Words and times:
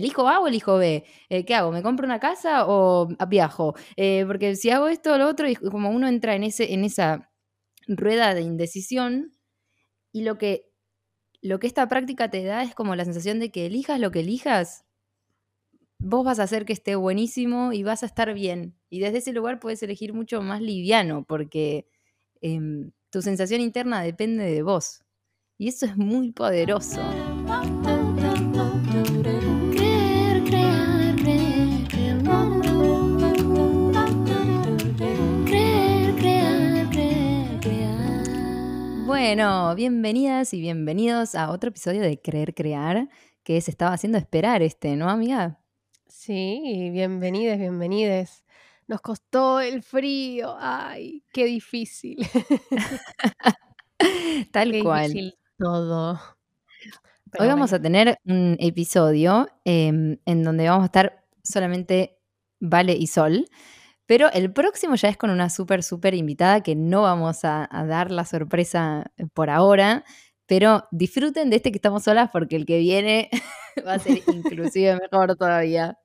¿elijo 0.00 0.28
A 0.28 0.40
o 0.40 0.48
elijo 0.48 0.76
B? 0.76 1.04
Eh, 1.28 1.44
¿Qué 1.44 1.54
hago? 1.54 1.70
¿Me 1.70 1.82
compro 1.82 2.06
una 2.06 2.18
casa 2.18 2.64
o 2.66 3.08
viajo? 3.28 3.74
Eh, 3.96 4.24
porque 4.26 4.56
si 4.56 4.70
hago 4.70 4.88
esto 4.88 5.14
o 5.14 5.18
lo 5.18 5.28
otro, 5.28 5.46
como 5.70 5.90
uno 5.90 6.08
entra 6.08 6.34
en, 6.34 6.44
ese, 6.44 6.74
en 6.74 6.84
esa 6.84 7.30
rueda 7.86 8.34
de 8.34 8.42
indecisión, 8.42 9.34
y 10.12 10.22
lo 10.22 10.38
que, 10.38 10.70
lo 11.40 11.58
que 11.60 11.66
esta 11.66 11.88
práctica 11.88 12.30
te 12.30 12.44
da 12.44 12.62
es 12.62 12.74
como 12.74 12.96
la 12.96 13.04
sensación 13.04 13.38
de 13.38 13.50
que 13.50 13.66
elijas 13.66 14.00
lo 14.00 14.10
que 14.10 14.20
elijas, 14.20 14.84
vos 15.98 16.24
vas 16.24 16.40
a 16.40 16.44
hacer 16.44 16.64
que 16.64 16.72
esté 16.72 16.96
buenísimo 16.96 17.72
y 17.72 17.82
vas 17.82 18.02
a 18.02 18.06
estar 18.06 18.32
bien. 18.34 18.74
Y 18.88 19.00
desde 19.00 19.18
ese 19.18 19.32
lugar 19.32 19.60
puedes 19.60 19.82
elegir 19.82 20.12
mucho 20.14 20.42
más 20.42 20.60
liviano, 20.60 21.24
porque 21.24 21.86
em, 22.40 22.92
tu 23.10 23.22
sensación 23.22 23.60
interna 23.60 24.02
depende 24.02 24.44
de 24.44 24.62
vos. 24.62 25.04
Y 25.58 25.68
eso 25.68 25.86
es 25.86 25.96
muy 25.96 26.32
poderoso. 26.32 27.00
Bueno, 39.22 39.74
bienvenidas 39.74 40.54
y 40.54 40.62
bienvenidos 40.62 41.34
a 41.34 41.50
otro 41.50 41.68
episodio 41.68 42.00
de 42.00 42.18
Creer 42.22 42.54
Crear, 42.54 43.10
que 43.42 43.60
se 43.60 43.70
estaba 43.70 43.92
haciendo 43.92 44.16
esperar 44.16 44.62
este, 44.62 44.96
¿no, 44.96 45.10
amiga? 45.10 45.60
Sí, 46.08 46.88
bienvenides, 46.90 47.58
bienvenides. 47.58 48.46
Nos 48.88 49.02
costó 49.02 49.60
el 49.60 49.82
frío, 49.82 50.56
ay, 50.58 51.22
qué 51.34 51.44
difícil. 51.44 52.16
Tal 54.52 54.72
qué 54.72 54.82
cual. 54.82 55.12
difícil 55.12 55.34
todo. 55.58 56.18
Pero 57.30 57.44
Hoy 57.44 57.48
vamos 57.48 57.72
bueno, 57.72 57.76
a 57.78 57.82
tener 57.82 58.18
un 58.24 58.56
episodio 58.58 59.48
em, 59.66 60.16
en 60.24 60.42
donde 60.42 60.66
vamos 60.66 60.84
a 60.84 60.86
estar 60.86 61.26
solamente 61.42 62.16
Vale 62.58 62.94
y 62.94 63.06
Sol, 63.06 63.44
pero 64.10 64.28
el 64.32 64.52
próximo 64.52 64.96
ya 64.96 65.08
es 65.08 65.16
con 65.16 65.30
una 65.30 65.48
súper, 65.50 65.84
súper 65.84 66.14
invitada 66.14 66.64
que 66.64 66.74
no 66.74 67.02
vamos 67.02 67.44
a, 67.44 67.68
a 67.70 67.86
dar 67.86 68.10
la 68.10 68.24
sorpresa 68.24 69.12
por 69.34 69.50
ahora, 69.50 70.04
pero 70.46 70.88
disfruten 70.90 71.48
de 71.48 71.54
este 71.56 71.70
que 71.70 71.78
estamos 71.78 72.02
solas 72.02 72.28
porque 72.32 72.56
el 72.56 72.66
que 72.66 72.78
viene 72.78 73.30
va 73.86 73.92
a 73.94 73.98
ser 74.00 74.20
inclusive 74.34 74.98
mejor 74.98 75.36
todavía. 75.36 75.96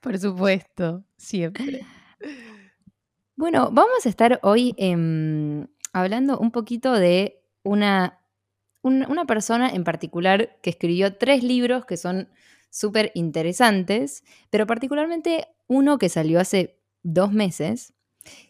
por 0.00 0.16
supuesto, 0.16 1.02
siempre. 1.16 1.84
Bueno, 3.36 3.70
vamos 3.72 4.04
a 4.04 4.08
estar 4.08 4.38
hoy 4.42 4.74
em, 4.76 5.66
hablando 5.92 6.38
un 6.38 6.50
poquito 6.50 6.92
de 6.92 7.40
una, 7.62 8.20
un- 8.82 9.06
una 9.10 9.26
persona 9.26 9.70
en 9.70 9.84
particular 9.84 10.56
que 10.62 10.70
escribió 10.70 11.16
tres 11.16 11.42
libros 11.42 11.84
que 11.84 11.96
son 11.96 12.28
súper 12.70 13.10
interesantes, 13.14 14.24
pero 14.50 14.66
particularmente 14.66 15.48
uno 15.68 15.98
que 15.98 16.08
salió 16.08 16.40
hace 16.40 16.77
dos 17.02 17.32
meses, 17.32 17.94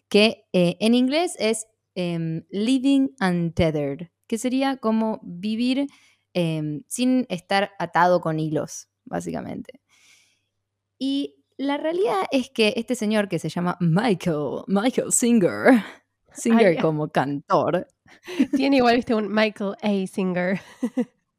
que 0.09 0.45
eh, 0.53 0.77
en 0.79 0.95
inglés 0.95 1.35
es 1.39 1.67
em, 1.95 2.43
Living 2.51 3.09
Untethered, 3.21 4.09
que 4.27 4.37
sería 4.37 4.77
como 4.77 5.19
vivir 5.23 5.87
em, 6.33 6.83
sin 6.87 7.25
estar 7.29 7.71
atado 7.79 8.21
con 8.21 8.39
hilos, 8.39 8.89
básicamente. 9.05 9.81
Y 10.99 11.35
la 11.57 11.77
realidad 11.77 12.23
es 12.31 12.49
que 12.49 12.73
este 12.77 12.95
señor 12.95 13.27
que 13.29 13.39
se 13.39 13.49
llama 13.49 13.77
Michael, 13.79 14.63
Michael 14.67 15.11
Singer, 15.11 15.83
Singer 16.33 16.67
Ay, 16.67 16.77
como 16.81 17.09
cantor, 17.09 17.87
tiene 18.55 18.77
igual, 18.77 18.97
viste, 18.97 19.15
un 19.15 19.33
Michael 19.33 19.75
A. 19.81 20.07
Singer. 20.07 20.59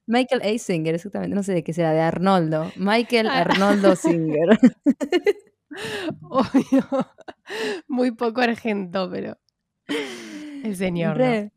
Michael 0.06 0.42
A. 0.42 0.58
Singer, 0.58 0.94
exactamente, 0.94 1.34
no 1.36 1.42
sé 1.42 1.53
de 1.55 1.62
qué 1.64 1.72
será, 1.72 1.92
de 1.92 2.00
Arnoldo, 2.00 2.70
Michael 2.77 3.28
Ah. 3.28 3.41
Arnoldo 3.41 3.97
Singer. 3.97 4.58
Obvio. 6.22 6.86
Muy 7.88 8.10
poco 8.12 8.40
argento, 8.40 9.08
pero 9.10 9.38
el 10.64 10.76
señor, 10.76 11.19
¿no? 11.19 11.50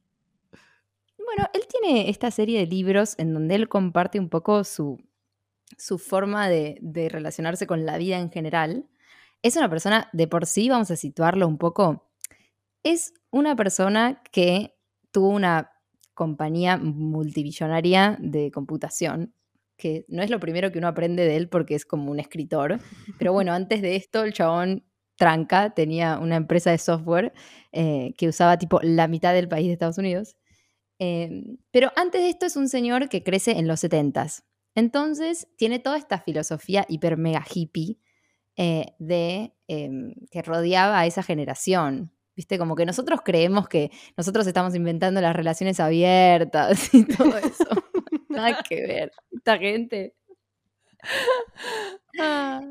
Bueno, 1.25 1.50
él 1.53 1.62
tiene 1.68 2.09
esta 2.09 2.31
serie 2.31 2.59
de 2.59 2.68
libros 2.68 3.16
en 3.18 3.34
donde 3.34 3.56
él 3.56 3.69
comparte 3.69 4.19
un 4.19 4.29
poco 4.29 4.63
su, 4.63 5.03
su 5.78 5.97
forma 5.97 6.47
de, 6.47 6.78
de 6.81 7.09
relacionarse 7.09 7.66
con 7.66 7.85
la 7.85 7.97
vida 7.97 8.19
en 8.19 8.31
general. 8.31 8.88
Es 9.41 9.56
una 9.56 9.69
persona, 9.69 10.09
de 10.13 10.28
por 10.28 10.46
sí, 10.46 10.69
vamos 10.69 10.91
a 10.91 10.96
situarlo 10.96 11.47
un 11.47 11.57
poco, 11.57 12.07
es 12.84 13.13
una 13.31 13.56
persona 13.56 14.22
que 14.31 14.75
tuvo 15.12 15.29
una 15.29 15.72
compañía 16.13 16.78
multibillonaria 16.78 18.18
de 18.19 18.52
computación, 18.52 19.34
que 19.84 20.06
no 20.08 20.24
es 20.24 20.30
lo 20.30 20.40
primero 20.40 20.72
que 20.72 20.78
uno 20.78 20.88
aprende 20.88 21.26
de 21.26 21.36
él 21.36 21.50
porque 21.50 21.76
es 21.76 21.84
como 21.86 22.10
un 22.10 22.22
escritor, 22.22 22.80
pero 23.20 23.34
bueno, 23.34 23.52
antes 23.52 23.82
de 23.82 23.98
esto 23.98 24.24
el 24.24 24.32
chabón 24.32 24.86
tranca, 25.18 25.74
tenía 25.74 26.20
una 26.20 26.38
empresa 26.38 26.72
de 26.72 26.78
software 26.78 27.34
eh, 27.74 28.14
que 28.18 28.30
usaba 28.30 28.58
tipo 28.58 28.80
la 28.82 29.10
mitad 29.10 29.34
del 29.34 29.50
país 29.50 29.68
de 29.68 29.74
Estados 29.74 29.98
Unidos. 29.98 30.38
Eh, 31.00 31.44
pero 31.72 31.92
antes 31.98 32.22
de 32.22 32.30
esto 32.30 32.46
es 32.46 32.56
un 32.56 32.70
señor 32.70 33.10
que 33.10 33.24
crece 33.24 33.52
en 33.60 33.68
los 33.68 33.84
70s. 33.84 34.44
Entonces 34.74 35.50
tiene 35.58 35.80
toda 35.80 35.98
esta 35.98 36.22
filosofía 36.22 36.86
hiper 36.88 37.18
mega 37.18 37.44
hippie 37.54 38.00
eh, 38.56 38.86
de 39.00 39.54
em, 39.68 40.14
que 40.32 40.42
rodeaba 40.44 41.02
a 41.02 41.06
esa 41.06 41.24
generación. 41.24 42.14
Viste, 42.38 42.58
como 42.58 42.76
que 42.76 42.86
nosotros 42.86 43.20
creemos 43.24 43.68
que 43.68 43.92
nosotros 44.16 44.48
estamos 44.48 44.76
inventando 44.76 45.20
las 45.20 45.36
relaciones 45.36 45.82
abiertas 45.82 46.90
y 46.94 47.04
todo 47.04 47.38
eso. 47.38 47.84
Nada 48.34 48.64
que 48.68 48.82
ver. 48.82 49.12
Esta 49.32 49.58
gente. 49.58 50.14
Ah, 52.20 52.62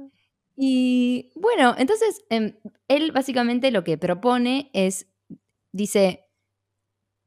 Y 0.56 1.32
bueno, 1.34 1.74
entonces 1.78 2.24
em, 2.30 2.56
él 2.88 3.12
básicamente 3.12 3.70
lo 3.70 3.84
que 3.84 3.98
propone 3.98 4.70
es, 4.74 5.08
dice, 5.72 6.26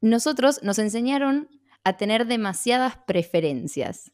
nosotros 0.01 0.61
nos 0.63 0.79
enseñaron 0.79 1.49
a 1.83 1.97
tener 1.97 2.27
demasiadas 2.27 2.97
preferencias 3.07 4.11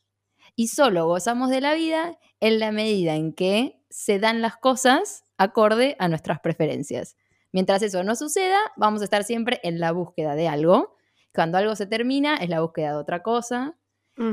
y 0.56 0.70
solo 0.70 1.08
gozamos 1.08 1.50
de 1.50 1.62
la 1.62 1.74
vida 1.76 2.20
en 2.40 2.60
la 2.60 2.72
medida 2.72 3.16
en 3.16 3.34
que 3.34 3.84
se 3.90 4.20
dan 4.20 4.42
las 4.42 4.58
cosas 4.58 5.26
acorde 5.38 5.96
a 6.00 6.08
nuestras 6.08 6.40
preferencias. 6.42 7.18
Mientras 7.52 7.82
eso 7.84 8.04
no 8.04 8.16
suceda, 8.16 8.60
vamos 8.78 9.02
a 9.02 9.06
estar 9.06 9.24
siempre 9.26 9.60
en 9.64 9.80
la 9.80 9.92
búsqueda 9.92 10.36
de 10.36 10.48
algo. 10.48 10.96
Cuando 11.34 11.58
algo 11.58 11.76
se 11.76 11.86
termina, 11.88 12.38
es 12.38 12.50
la 12.50 12.62
búsqueda 12.62 12.90
de 12.92 12.98
otra 12.98 13.24
cosa. 13.24 13.78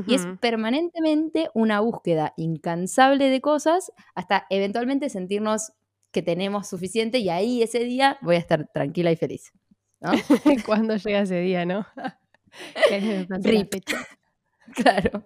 Y 0.07 0.13
es 0.13 0.27
permanentemente 0.39 1.49
una 1.53 1.79
búsqueda 1.79 2.33
incansable 2.37 3.29
de 3.29 3.41
cosas 3.41 3.91
hasta 4.15 4.45
eventualmente 4.49 5.09
sentirnos 5.09 5.71
que 6.11 6.21
tenemos 6.21 6.67
suficiente 6.67 7.19
y 7.19 7.29
ahí 7.29 7.63
ese 7.63 7.79
día 7.83 8.17
voy 8.21 8.35
a 8.35 8.39
estar 8.39 8.67
tranquila 8.73 9.11
y 9.11 9.15
feliz. 9.15 9.51
¿no? 10.01 10.11
¿Cuándo 10.65 10.95
llega 10.95 11.21
ese 11.21 11.41
día, 11.41 11.65
no? 11.65 11.85
Rip. 13.43 13.73
Claro. 14.75 15.23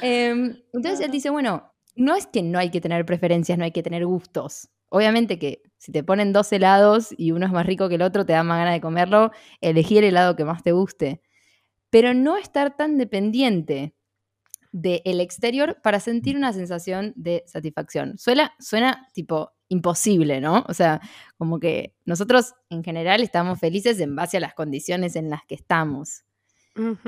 Em, 0.00 0.56
entonces 0.72 1.00
él 1.00 1.10
dice, 1.10 1.30
bueno, 1.30 1.72
no 1.96 2.14
es 2.14 2.28
que 2.28 2.40
no 2.42 2.60
hay 2.60 2.70
que 2.70 2.80
tener 2.80 3.04
preferencias, 3.04 3.58
no 3.58 3.64
hay 3.64 3.72
que 3.72 3.82
tener 3.82 4.06
gustos. 4.06 4.68
Obviamente 4.88 5.40
que 5.40 5.62
si 5.76 5.90
te 5.90 6.04
ponen 6.04 6.32
dos 6.32 6.52
helados 6.52 7.08
y 7.16 7.32
uno 7.32 7.44
es 7.46 7.52
más 7.52 7.66
rico 7.66 7.88
que 7.88 7.96
el 7.96 8.02
otro, 8.02 8.24
te 8.24 8.34
da 8.34 8.44
más 8.44 8.58
ganas 8.58 8.74
de 8.74 8.80
comerlo, 8.80 9.32
elegí 9.60 9.98
el 9.98 10.04
helado 10.04 10.36
que 10.36 10.44
más 10.44 10.62
te 10.62 10.70
guste. 10.70 11.22
Pero 11.90 12.14
no 12.14 12.36
estar 12.36 12.76
tan 12.76 12.98
dependiente 12.98 13.94
del 14.72 15.20
exterior 15.20 15.80
para 15.82 16.00
sentir 16.00 16.36
una 16.36 16.52
sensación 16.52 17.12
de 17.16 17.42
satisfacción. 17.46 18.18
Suena, 18.18 18.52
suena 18.58 19.08
tipo 19.14 19.52
imposible, 19.68 20.40
¿no? 20.40 20.64
O 20.68 20.74
sea, 20.74 21.00
como 21.38 21.58
que 21.58 21.94
nosotros 22.04 22.54
en 22.68 22.84
general 22.84 23.22
estamos 23.22 23.58
felices 23.58 23.98
en 24.00 24.14
base 24.14 24.36
a 24.36 24.40
las 24.40 24.54
condiciones 24.54 25.16
en 25.16 25.30
las 25.30 25.44
que 25.46 25.54
estamos. 25.54 26.24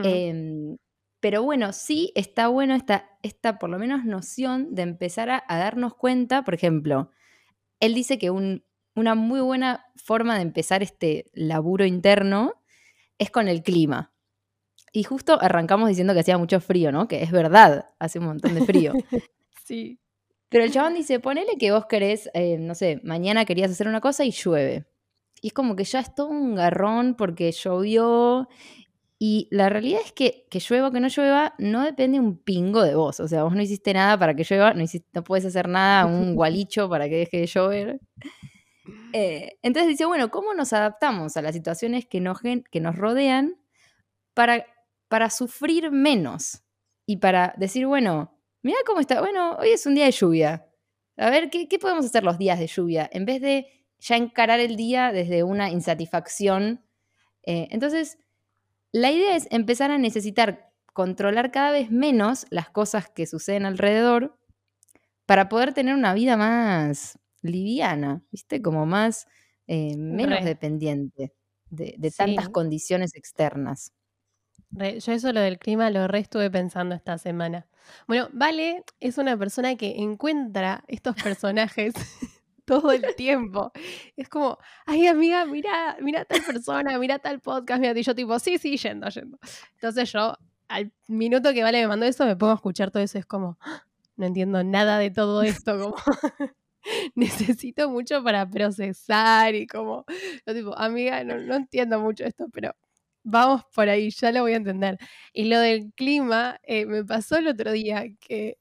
Em, 0.04 0.78
pero 1.20 1.42
bueno, 1.42 1.72
sí 1.72 2.10
está 2.14 2.48
bueno 2.48 2.74
esta, 2.74 3.10
esta 3.22 3.58
por 3.58 3.68
lo 3.70 3.78
menos 3.78 4.04
noción 4.04 4.74
de 4.74 4.82
empezar 4.82 5.28
a, 5.30 5.44
a 5.46 5.58
darnos 5.58 5.94
cuenta, 5.94 6.42
por 6.44 6.54
ejemplo, 6.54 7.10
él 7.80 7.94
dice 7.94 8.18
que 8.18 8.30
un- 8.30 8.64
una 8.94 9.14
muy 9.14 9.40
buena 9.40 9.84
forma 9.96 10.36
de 10.36 10.42
empezar 10.42 10.82
este 10.82 11.26
laburo 11.34 11.84
interno 11.84 12.54
es 13.18 13.30
con 13.30 13.48
el 13.48 13.62
clima. 13.62 14.12
Y 14.98 15.04
justo 15.04 15.40
arrancamos 15.40 15.88
diciendo 15.88 16.12
que 16.12 16.18
hacía 16.18 16.38
mucho 16.38 16.58
frío, 16.58 16.90
¿no? 16.90 17.06
Que 17.06 17.22
es 17.22 17.30
verdad, 17.30 17.90
hace 18.00 18.18
un 18.18 18.24
montón 18.24 18.54
de 18.56 18.64
frío. 18.64 18.92
Sí. 19.64 20.00
Pero 20.48 20.64
el 20.64 20.72
chabón 20.72 20.94
dice, 20.94 21.20
ponele 21.20 21.58
que 21.58 21.70
vos 21.72 21.84
querés, 21.84 22.30
eh, 22.32 22.56
no 22.58 22.74
sé, 22.74 23.00
mañana 23.04 23.44
querías 23.44 23.70
hacer 23.70 23.86
una 23.86 24.00
cosa 24.00 24.24
y 24.24 24.30
llueve. 24.30 24.86
Y 25.42 25.48
es 25.48 25.52
como 25.52 25.76
que 25.76 25.84
ya 25.84 26.00
es 26.00 26.14
todo 26.14 26.28
un 26.28 26.54
garrón 26.54 27.14
porque 27.16 27.52
llovió. 27.52 28.48
Y 29.18 29.46
la 29.50 29.68
realidad 29.68 30.00
es 30.02 30.12
que 30.12 30.46
que 30.50 30.58
llueva 30.58 30.88
o 30.88 30.90
que 30.90 31.00
no 31.00 31.08
llueva 31.08 31.54
no 31.58 31.84
depende 31.84 32.18
un 32.18 32.38
pingo 32.38 32.82
de 32.82 32.94
vos. 32.94 33.20
O 33.20 33.28
sea, 33.28 33.44
vos 33.44 33.54
no 33.54 33.60
hiciste 33.60 33.92
nada 33.92 34.18
para 34.18 34.34
que 34.34 34.42
llueva, 34.42 34.72
no, 34.72 34.82
hiciste, 34.82 35.06
no 35.12 35.22
puedes 35.22 35.44
hacer 35.44 35.68
nada, 35.68 36.06
un 36.06 36.34
gualicho 36.34 36.88
para 36.88 37.10
que 37.10 37.16
deje 37.18 37.40
de 37.40 37.46
llover. 37.46 38.00
Eh, 39.12 39.58
entonces 39.62 39.90
dice, 39.90 40.06
bueno, 40.06 40.30
¿cómo 40.30 40.54
nos 40.54 40.72
adaptamos 40.72 41.36
a 41.36 41.42
las 41.42 41.54
situaciones 41.54 42.06
que 42.06 42.20
nos, 42.20 42.40
que 42.40 42.80
nos 42.80 42.96
rodean 42.96 43.54
para, 44.32 44.64
para 45.08 45.30
sufrir 45.30 45.90
menos? 45.90 46.62
Y 47.06 47.16
para 47.16 47.54
decir, 47.56 47.86
bueno, 47.86 48.38
Mira 48.62 48.78
cómo 48.86 49.00
está. 49.00 49.20
Bueno, 49.20 49.56
hoy 49.56 49.70
es 49.70 49.86
un 49.86 49.94
día 49.94 50.06
de 50.06 50.10
lluvia. 50.10 50.66
A 51.16 51.30
ver, 51.30 51.50
¿qué, 51.50 51.68
¿qué, 51.68 51.78
podemos 51.78 52.04
hacer 52.04 52.24
los 52.24 52.38
días 52.38 52.58
de 52.58 52.66
lluvia? 52.66 53.08
En 53.12 53.24
vez 53.24 53.40
de 53.40 53.66
ya 53.98 54.16
encarar 54.16 54.60
el 54.60 54.76
día 54.76 55.12
desde 55.12 55.42
una 55.42 55.70
insatisfacción. 55.70 56.84
Eh, 57.44 57.68
entonces, 57.70 58.18
la 58.92 59.10
idea 59.10 59.36
es 59.36 59.46
empezar 59.50 59.90
a 59.90 59.98
necesitar 59.98 60.72
controlar 60.92 61.50
cada 61.52 61.70
vez 61.70 61.90
menos 61.90 62.46
las 62.50 62.68
cosas 62.70 63.08
que 63.08 63.26
suceden 63.26 63.64
alrededor 63.64 64.36
para 65.26 65.48
poder 65.48 65.72
tener 65.72 65.94
una 65.94 66.14
vida 66.14 66.36
más 66.36 67.18
liviana, 67.42 68.22
¿viste? 68.32 68.60
Como 68.60 68.86
más, 68.86 69.26
eh, 69.66 69.96
menos 69.96 70.40
Re. 70.40 70.44
dependiente 70.44 71.32
de, 71.70 71.94
de 71.96 72.10
sí. 72.10 72.16
tantas 72.16 72.48
condiciones 72.48 73.14
externas. 73.14 73.92
Yo 74.70 75.12
eso 75.12 75.32
lo 75.32 75.40
del 75.40 75.58
clima 75.58 75.90
lo 75.90 76.06
re 76.08 76.20
estuve 76.20 76.50
pensando 76.50 76.94
esta 76.94 77.18
semana. 77.18 77.66
Bueno, 78.06 78.28
Vale 78.32 78.84
es 79.00 79.18
una 79.18 79.36
persona 79.36 79.76
que 79.76 79.96
encuentra 79.96 80.84
estos 80.88 81.16
personajes 81.16 81.94
todo 82.66 82.92
el 82.92 83.14
tiempo. 83.16 83.72
Es 84.16 84.28
como, 84.28 84.58
ay 84.86 85.06
amiga, 85.06 85.46
mira, 85.46 85.96
mira 86.00 86.24
tal 86.26 86.42
persona, 86.42 86.98
mira 86.98 87.18
tal 87.18 87.40
podcast, 87.40 87.80
mira, 87.80 87.98
y 87.98 88.02
yo 88.02 88.14
tipo, 88.14 88.38
sí, 88.38 88.58
sí, 88.58 88.76
yendo, 88.76 89.08
yendo. 89.08 89.38
Entonces 89.74 90.12
yo, 90.12 90.36
al 90.68 90.92
minuto 91.06 91.52
que 91.54 91.62
Vale 91.62 91.80
me 91.80 91.88
mandó 91.88 92.04
eso, 92.06 92.26
me 92.26 92.36
pongo 92.36 92.52
a 92.52 92.56
escuchar 92.56 92.90
todo 92.90 93.02
eso, 93.02 93.18
es 93.18 93.26
como, 93.26 93.56
¡Ah! 93.60 93.84
no 94.16 94.26
entiendo 94.26 94.62
nada 94.64 94.98
de 94.98 95.10
todo 95.10 95.42
esto, 95.42 95.78
como 95.78 95.96
necesito 97.14 97.88
mucho 97.88 98.22
para 98.22 98.48
procesar 98.48 99.54
y 99.54 99.66
como, 99.66 100.04
yo 100.46 100.54
tipo, 100.54 100.78
amiga, 100.78 101.24
no, 101.24 101.38
no 101.38 101.54
entiendo 101.54 102.00
mucho 102.00 102.24
esto, 102.24 102.48
pero 102.52 102.74
vamos 103.22 103.62
por 103.74 103.88
ahí, 103.88 104.10
ya 104.10 104.32
lo 104.32 104.42
voy 104.42 104.52
a 104.54 104.56
entender. 104.56 104.98
Y 105.32 105.44
lo 105.46 105.58
del 105.60 105.92
clima, 105.94 106.58
eh, 106.64 106.86
me 106.86 107.04
pasó 107.04 107.36
el 107.36 107.48
otro 107.48 107.72
día 107.72 108.04
que, 108.20 108.58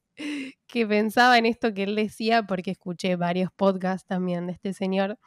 que 0.68 0.88
pensaba 0.88 1.38
en 1.38 1.46
esto 1.46 1.74
que 1.74 1.84
él 1.84 1.96
decía, 1.96 2.44
porque 2.44 2.72
escuché 2.72 3.16
varios 3.16 3.52
podcasts 3.56 4.08
también 4.08 4.48
de 4.48 4.54
este 4.54 4.74
señor, 4.74 5.18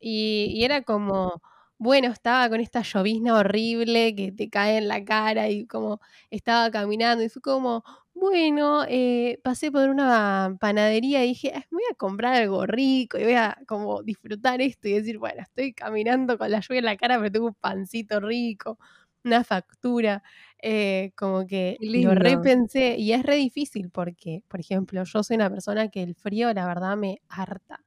y, 0.00 0.52
y 0.54 0.64
era 0.64 0.82
como, 0.82 1.42
bueno, 1.78 2.08
estaba 2.12 2.48
con 2.48 2.60
esta 2.60 2.82
llovizna 2.82 3.36
horrible 3.36 4.14
que 4.16 4.32
te 4.32 4.50
cae 4.50 4.78
en 4.78 4.88
la 4.88 5.04
cara 5.04 5.48
y 5.50 5.66
como 5.66 6.00
estaba 6.30 6.70
caminando 6.70 7.24
y 7.24 7.28
fue 7.28 7.42
como, 7.42 7.84
bueno, 8.14 8.84
eh, 8.88 9.40
pasé 9.42 9.72
por 9.72 9.88
una 9.88 10.56
panadería 10.60 11.24
y 11.24 11.28
dije, 11.28 11.52
me 11.70 11.76
voy 11.78 11.82
a 11.90 11.94
comprar 11.94 12.34
algo 12.34 12.66
rico 12.66 13.18
y 13.18 13.24
voy 13.24 13.34
a 13.34 13.58
como 13.66 14.02
disfrutar 14.02 14.60
esto 14.60 14.88
y 14.88 14.92
decir, 14.94 15.18
bueno, 15.18 15.42
estoy 15.42 15.72
caminando 15.74 16.38
con 16.38 16.50
la 16.50 16.60
lluvia 16.60 16.78
en 16.80 16.84
la 16.86 16.96
cara, 16.96 17.18
pero 17.18 17.32
tengo 17.32 17.46
un 17.48 17.54
pancito 17.54 18.20
rico, 18.20 18.78
una 19.24 19.44
factura, 19.44 20.22
eh, 20.62 21.12
como 21.16 21.46
que 21.46 21.80
lo 21.80 22.14
repensé 22.14 22.96
y 22.98 23.12
es 23.12 23.22
re 23.24 23.36
difícil 23.36 23.90
porque, 23.90 24.42
por 24.48 24.60
ejemplo, 24.60 25.02
yo 25.04 25.22
soy 25.22 25.36
una 25.36 25.50
persona 25.50 25.88
que 25.88 26.02
el 26.02 26.14
frío, 26.14 26.52
la 26.54 26.66
verdad, 26.66 26.96
me 26.96 27.20
harta, 27.28 27.82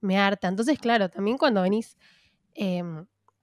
me 0.00 0.18
harta. 0.18 0.48
Entonces, 0.48 0.78
claro, 0.78 1.10
también 1.10 1.38
cuando 1.38 1.62
venís... 1.62 1.96
Eh, 2.54 2.82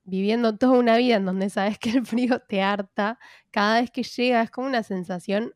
viviendo 0.05 0.57
toda 0.57 0.77
una 0.79 0.97
vida 0.97 1.15
en 1.17 1.25
donde 1.25 1.49
sabes 1.49 1.79
que 1.79 1.91
el 1.91 2.05
frío 2.05 2.39
te 2.41 2.61
harta, 2.61 3.19
cada 3.51 3.81
vez 3.81 3.91
que 3.91 4.03
llega 4.03 4.41
es 4.41 4.51
como 4.51 4.67
una 4.67 4.83
sensación 4.83 5.53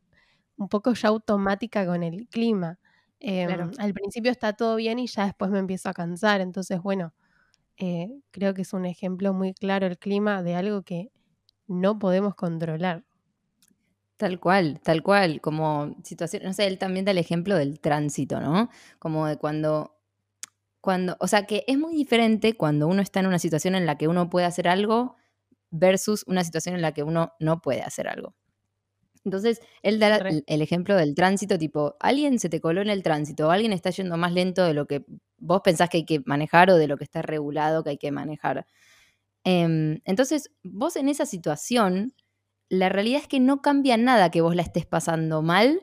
un 0.58 0.70
poco 0.70 0.94
ya 0.94 1.10
automática 1.10 1.86
con 1.86 2.04
el 2.04 2.28
clima. 2.28 2.80
Eh, 3.20 3.46
claro. 3.46 3.72
Al 3.78 3.94
principio 3.94 4.32
está 4.32 4.54
todo 4.54 4.76
bien 4.76 5.00
y 5.00 5.08
ya 5.08 5.26
después 5.26 5.50
me 5.52 5.60
empiezo 5.60 5.90
a 5.90 5.94
cansar. 5.94 6.42
Entonces, 6.42 6.82
bueno, 6.82 7.14
eh, 7.78 8.10
creo 8.32 8.54
que 8.54 8.64
es 8.64 8.74
un 8.74 8.86
ejemplo 8.86 9.34
muy 9.34 9.54
claro 9.54 9.88
el 9.88 9.98
clima 9.98 10.44
de 10.44 10.56
algo 10.56 10.84
que 10.84 11.12
no 11.68 12.00
podemos 12.00 12.36
controlar. 12.36 13.06
Tal 14.18 14.40
cual, 14.40 14.80
tal 14.82 15.04
cual, 15.04 15.42
como 15.42 15.96
situación, 16.04 16.44
no 16.44 16.54
sé, 16.54 16.66
él 16.66 16.80
también 16.80 17.06
da 17.06 17.12
el 17.12 17.20
ejemplo 17.20 17.56
del 17.56 17.80
tránsito, 17.80 18.40
¿no? 18.40 18.70
Como 18.98 19.28
de 19.28 19.38
cuando 19.38 19.98
cuando, 20.82 21.18
o 21.20 21.28
sea, 21.28 21.46
que 21.46 21.66
es 21.68 21.78
muy 21.78 21.94
diferente 21.96 22.54
cuando 22.56 22.88
uno 22.88 23.02
está 23.02 23.20
en 23.20 23.28
una 23.28 23.40
situación 23.40 23.76
en 23.76 23.86
la 23.86 23.98
que 23.98 24.08
uno 24.08 24.30
puede 24.30 24.46
hacer 24.46 24.70
algo 24.70 25.18
versus 25.70 26.24
una 26.28 26.46
situación 26.46 26.76
en 26.76 26.82
la 26.82 26.94
que 26.94 27.04
uno 27.04 27.34
no 27.40 27.62
puede 27.62 27.82
hacer 27.82 28.08
algo. 28.08 28.36
Entonces, 29.28 29.60
él 29.82 30.00
da 30.00 30.16
el, 30.16 30.46
el 30.48 30.62
ejemplo 30.62 30.96
del 30.96 31.16
tránsito, 31.16 31.58
tipo, 31.58 31.98
alguien 32.00 32.40
se 32.40 32.48
te 32.48 32.62
coló 32.62 32.82
en 32.82 32.90
el 32.90 33.04
tránsito, 33.04 33.48
o 33.48 33.52
alguien 33.52 33.74
está 33.74 33.90
yendo 33.90 34.16
más 34.16 34.32
lento 34.32 34.64
de 34.64 34.74
lo 34.74 34.88
que 34.88 35.06
vos 35.38 35.60
pensás 35.64 35.90
que 35.90 35.98
hay 35.98 36.06
que 36.06 36.22
manejar 36.26 36.70
o 36.70 36.78
de 36.78 36.88
lo 36.88 36.98
que 36.98 37.04
está 37.04 37.22
regulado 37.22 37.84
que 37.84 37.90
hay 37.92 37.98
que 37.98 38.12
manejar. 38.12 38.66
Eh, 39.44 40.00
entonces, 40.06 40.50
vos 40.64 40.96
en 40.96 41.10
esa 41.10 41.26
situación, 41.26 42.14
la 42.70 42.88
realidad 42.88 43.22
es 43.22 43.28
que 43.28 43.42
no 43.42 43.62
cambia 43.62 43.98
nada 43.98 44.32
que 44.32 44.40
vos 44.40 44.56
la 44.56 44.62
estés 44.62 44.86
pasando 44.86 45.42
mal 45.42 45.82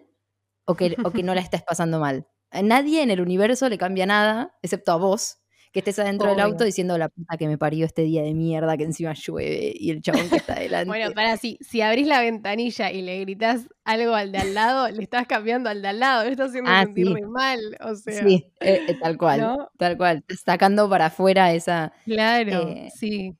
o 0.64 0.74
que, 0.74 0.96
o 1.04 1.10
que 1.10 1.22
no 1.22 1.34
la 1.34 1.40
estés 1.42 1.62
pasando 1.62 2.00
mal. 2.00 2.26
A 2.50 2.62
nadie 2.62 3.02
en 3.02 3.10
el 3.10 3.20
universo 3.20 3.68
le 3.68 3.76
cambia 3.76 4.06
nada, 4.06 4.56
excepto 4.62 4.92
a 4.92 4.96
vos, 4.96 5.38
que 5.74 5.80
estés 5.80 5.98
adentro 5.98 6.28
Obvio. 6.28 6.36
del 6.36 6.52
auto 6.52 6.62
diciendo 6.62 6.96
la 6.96 7.08
puta 7.08 7.36
que 7.36 7.48
me 7.48 7.58
parió 7.58 7.84
este 7.84 8.02
día 8.02 8.22
de 8.22 8.32
mierda 8.32 8.76
que 8.76 8.84
encima 8.84 9.12
llueve 9.12 9.72
y 9.74 9.90
el 9.90 10.02
chabón 10.02 10.30
que 10.30 10.36
está 10.36 10.52
adelante. 10.54 10.86
bueno, 10.86 11.12
para 11.12 11.36
si, 11.36 11.58
si 11.60 11.80
abrís 11.80 12.06
la 12.06 12.20
ventanilla 12.20 12.92
y 12.92 13.02
le 13.02 13.18
gritas 13.22 13.66
algo 13.82 14.14
al 14.14 14.30
de 14.30 14.38
al 14.38 14.54
lado, 14.54 14.88
le 14.88 15.02
estás 15.02 15.26
cambiando 15.26 15.68
al 15.68 15.82
de 15.82 15.88
al 15.88 15.98
lado, 15.98 16.24
le 16.24 16.30
estás 16.30 16.50
haciendo 16.50 16.70
ah, 16.70 16.84
sentir 16.84 17.08
sí. 17.08 17.22
mal, 17.22 17.58
o 17.80 17.96
sea. 17.96 18.22
Sí, 18.22 18.46
eh, 18.60 18.82
eh, 18.86 18.96
tal 19.02 19.18
cual, 19.18 19.40
¿no? 19.40 19.68
tal 19.76 19.96
cual, 19.96 20.24
sacando 20.44 20.88
para 20.88 21.06
afuera 21.06 21.52
esa... 21.52 21.92
Claro, 22.04 22.68
eh, 22.68 22.90
sí. 22.94 23.36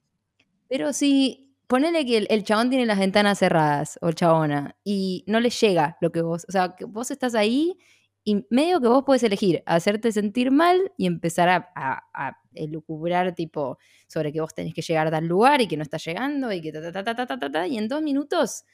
Pero 0.69 0.93
sí, 0.93 1.55
ponele 1.69 2.05
que 2.05 2.17
el, 2.17 2.27
el, 2.31 2.43
chabón 2.43 2.69
tiene 2.69 2.85
las 2.85 2.99
ventanas 2.99 3.39
cerradas, 3.39 3.97
o 4.03 4.11
chabona, 4.11 4.75
y 4.83 5.23
no 5.29 5.39
le 5.39 5.51
llega 5.51 5.99
lo 6.01 6.11
que 6.11 6.21
vos, 6.21 6.47
o 6.49 6.51
sea, 6.51 6.75
que 6.77 6.85
vos 6.85 7.13
estás 7.13 7.37
ahí 7.37 7.79
y 8.25 8.47
medio 8.49 8.81
que 8.81 8.89
vos 8.89 9.05
podés 9.05 9.23
elegir 9.23 9.63
hacerte 9.67 10.11
sentir 10.11 10.51
mal 10.51 10.93
y 10.97 11.07
empezar 11.07 11.51
a, 11.51 11.71
a, 11.77 12.03
a 12.15 12.41
elucubrar 12.55 13.35
tipo 13.35 13.79
sobre 14.09 14.33
que 14.33 14.41
vos 14.41 14.55
tenés 14.55 14.73
que 14.73 14.81
llegar 14.83 15.07
a 15.07 15.11
tal 15.11 15.27
lugar 15.27 15.61
y 15.61 15.69
que 15.69 15.77
no 15.77 15.83
estás 15.83 16.05
llegando 16.05 16.51
y 16.51 16.63
que 16.63 16.73
ta, 16.73 16.81
ta, 16.81 17.05
ta, 17.05 17.15
ta, 17.15 17.27
ta, 17.27 17.39
ta, 17.39 17.53
ta, 17.53 17.67
y 17.67 17.77
en 17.77 17.87
dos 17.89 18.03
minutos 18.03 18.65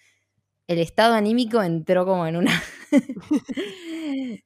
el 0.68 0.78
estado 0.78 1.14
anímico 1.14 1.60
entró 1.62 2.06
como 2.06 2.26
en 2.28 2.36
una... 2.36 2.62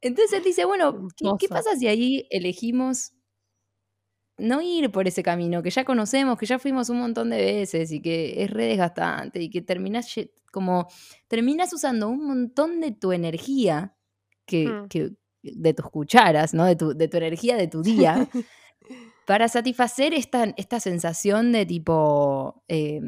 Entonces 0.00 0.38
él 0.38 0.44
dice, 0.44 0.64
bueno, 0.64 1.08
¿qué, 1.16 1.26
¿qué, 1.40 1.48
pasa 1.48 1.74
si 1.74 1.88
ahí 1.88 2.28
elegimos 2.30 3.12
no 4.38 4.62
ir 4.62 4.92
por 4.92 5.08
ese 5.08 5.24
camino 5.24 5.62
que 5.62 5.70
ya 5.70 5.84
conocemos, 5.84 6.38
que 6.38 6.46
ya 6.46 6.60
fuimos 6.60 6.88
un 6.90 7.00
montón 7.00 7.30
de 7.30 7.38
veces 7.38 7.90
y 7.90 8.00
que 8.00 8.44
es 8.44 8.50
re 8.50 8.66
desgastante 8.66 9.40
y 9.42 9.50
que 9.50 9.62
terminas 9.62 10.14
como 10.52 10.86
terminas 11.26 11.72
usando 11.72 12.08
un 12.08 12.24
montón 12.26 12.80
de 12.80 12.92
tu 12.92 13.10
energía 13.10 13.95
que, 14.46 14.68
mm. 14.68 14.88
que, 14.88 15.12
de 15.42 15.74
tus 15.74 15.90
cucharas, 15.90 16.54
¿no? 16.54 16.64
De 16.64 16.76
tu, 16.76 16.94
de 16.94 17.08
tu 17.08 17.16
energía 17.16 17.56
de 17.56 17.68
tu 17.68 17.82
día, 17.82 18.28
para 19.26 19.48
satisfacer 19.48 20.14
esta, 20.14 20.44
esta 20.56 20.80
sensación 20.80 21.52
de 21.52 21.66
tipo, 21.66 22.62
eh, 22.68 23.00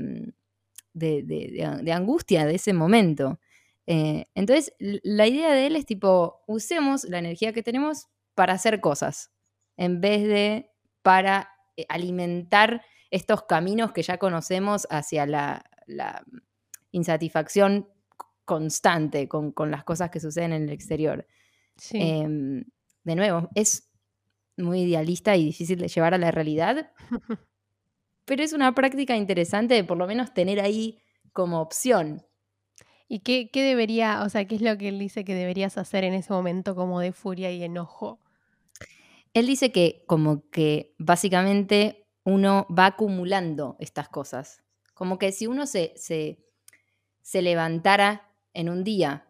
de, 0.93 1.23
de, 1.23 1.81
de, 1.83 1.93
angustia 1.93 2.45
de 2.45 2.57
ese 2.57 2.73
momento. 2.73 3.39
Eh, 3.87 4.27
entonces, 4.35 4.75
la 4.79 5.27
idea 5.27 5.53
de 5.53 5.67
él 5.67 5.77
es 5.77 5.87
tipo, 5.87 6.43
usemos 6.47 7.05
la 7.05 7.19
energía 7.19 7.53
que 7.53 7.62
tenemos 7.62 8.09
para 8.35 8.53
hacer 8.53 8.81
cosas, 8.81 9.31
en 9.77 10.01
vez 10.01 10.23
de 10.25 10.71
para 11.03 11.51
eh, 11.77 11.87
alimentar 11.89 12.83
estos 13.11 13.45
caminos 13.45 13.93
que 13.93 14.03
ya 14.03 14.19
conocemos 14.19 14.87
hacia 14.91 15.25
la, 15.25 15.65
la 15.87 16.25
insatisfacción 16.91 17.89
constante 18.45 19.29
con, 19.29 19.53
con, 19.53 19.71
las 19.71 19.85
cosas 19.85 20.11
que 20.11 20.21
suceden 20.21 20.53
en 20.53 20.65
el 20.65 20.71
exterior. 20.71 21.27
Sí. 21.79 21.99
Eh, 22.01 22.65
de 23.05 23.17
nuevo, 23.17 23.49
es 23.55 23.91
muy 24.57 24.83
idealista 24.83 25.37
y 25.37 25.47
difícil 25.47 25.79
de 25.79 25.89
llevar 25.89 26.15
a 26.15 26.19
la 26.19 26.31
realidad, 26.31 26.93
pero 28.25 28.43
es 28.43 28.53
una 28.53 28.75
práctica 28.75 29.17
interesante 29.17 29.75
de 29.75 29.85
por 29.85 29.97
lo 29.97 30.07
menos 30.07 30.35
tener 30.35 30.61
ahí 30.61 30.99
como 31.33 31.61
opción. 31.61 32.27
¿Y 33.09 33.21
qué, 33.21 33.51
qué, 33.51 33.63
debería, 33.63 34.23
o 34.23 34.29
sea, 34.29 34.45
qué 34.47 34.57
es 34.57 34.61
lo 34.61 34.77
que 34.77 34.89
él 34.89 34.99
dice 34.99 35.25
que 35.25 35.35
deberías 35.35 35.79
hacer 35.79 36.05
en 36.05 36.13
ese 36.13 36.33
momento 36.33 36.75
como 36.75 37.01
de 37.01 37.13
furia 37.13 37.51
y 37.51 37.63
enojo? 37.63 38.21
Él 39.33 39.47
dice 39.47 39.73
que 39.73 40.05
como 40.07 40.51
que 40.51 40.95
básicamente 40.99 42.07
uno 42.25 42.67
va 42.77 42.87
acumulando 42.87 43.77
estas 43.79 44.11
cosas. 44.11 44.63
Como 44.93 45.19
que 45.19 45.33
si 45.33 45.47
uno 45.47 45.65
se, 45.67 45.95
se, 45.97 46.45
se 47.23 47.41
levantara 47.41 48.35
en 48.53 48.69
un 48.69 48.85
día 48.85 49.28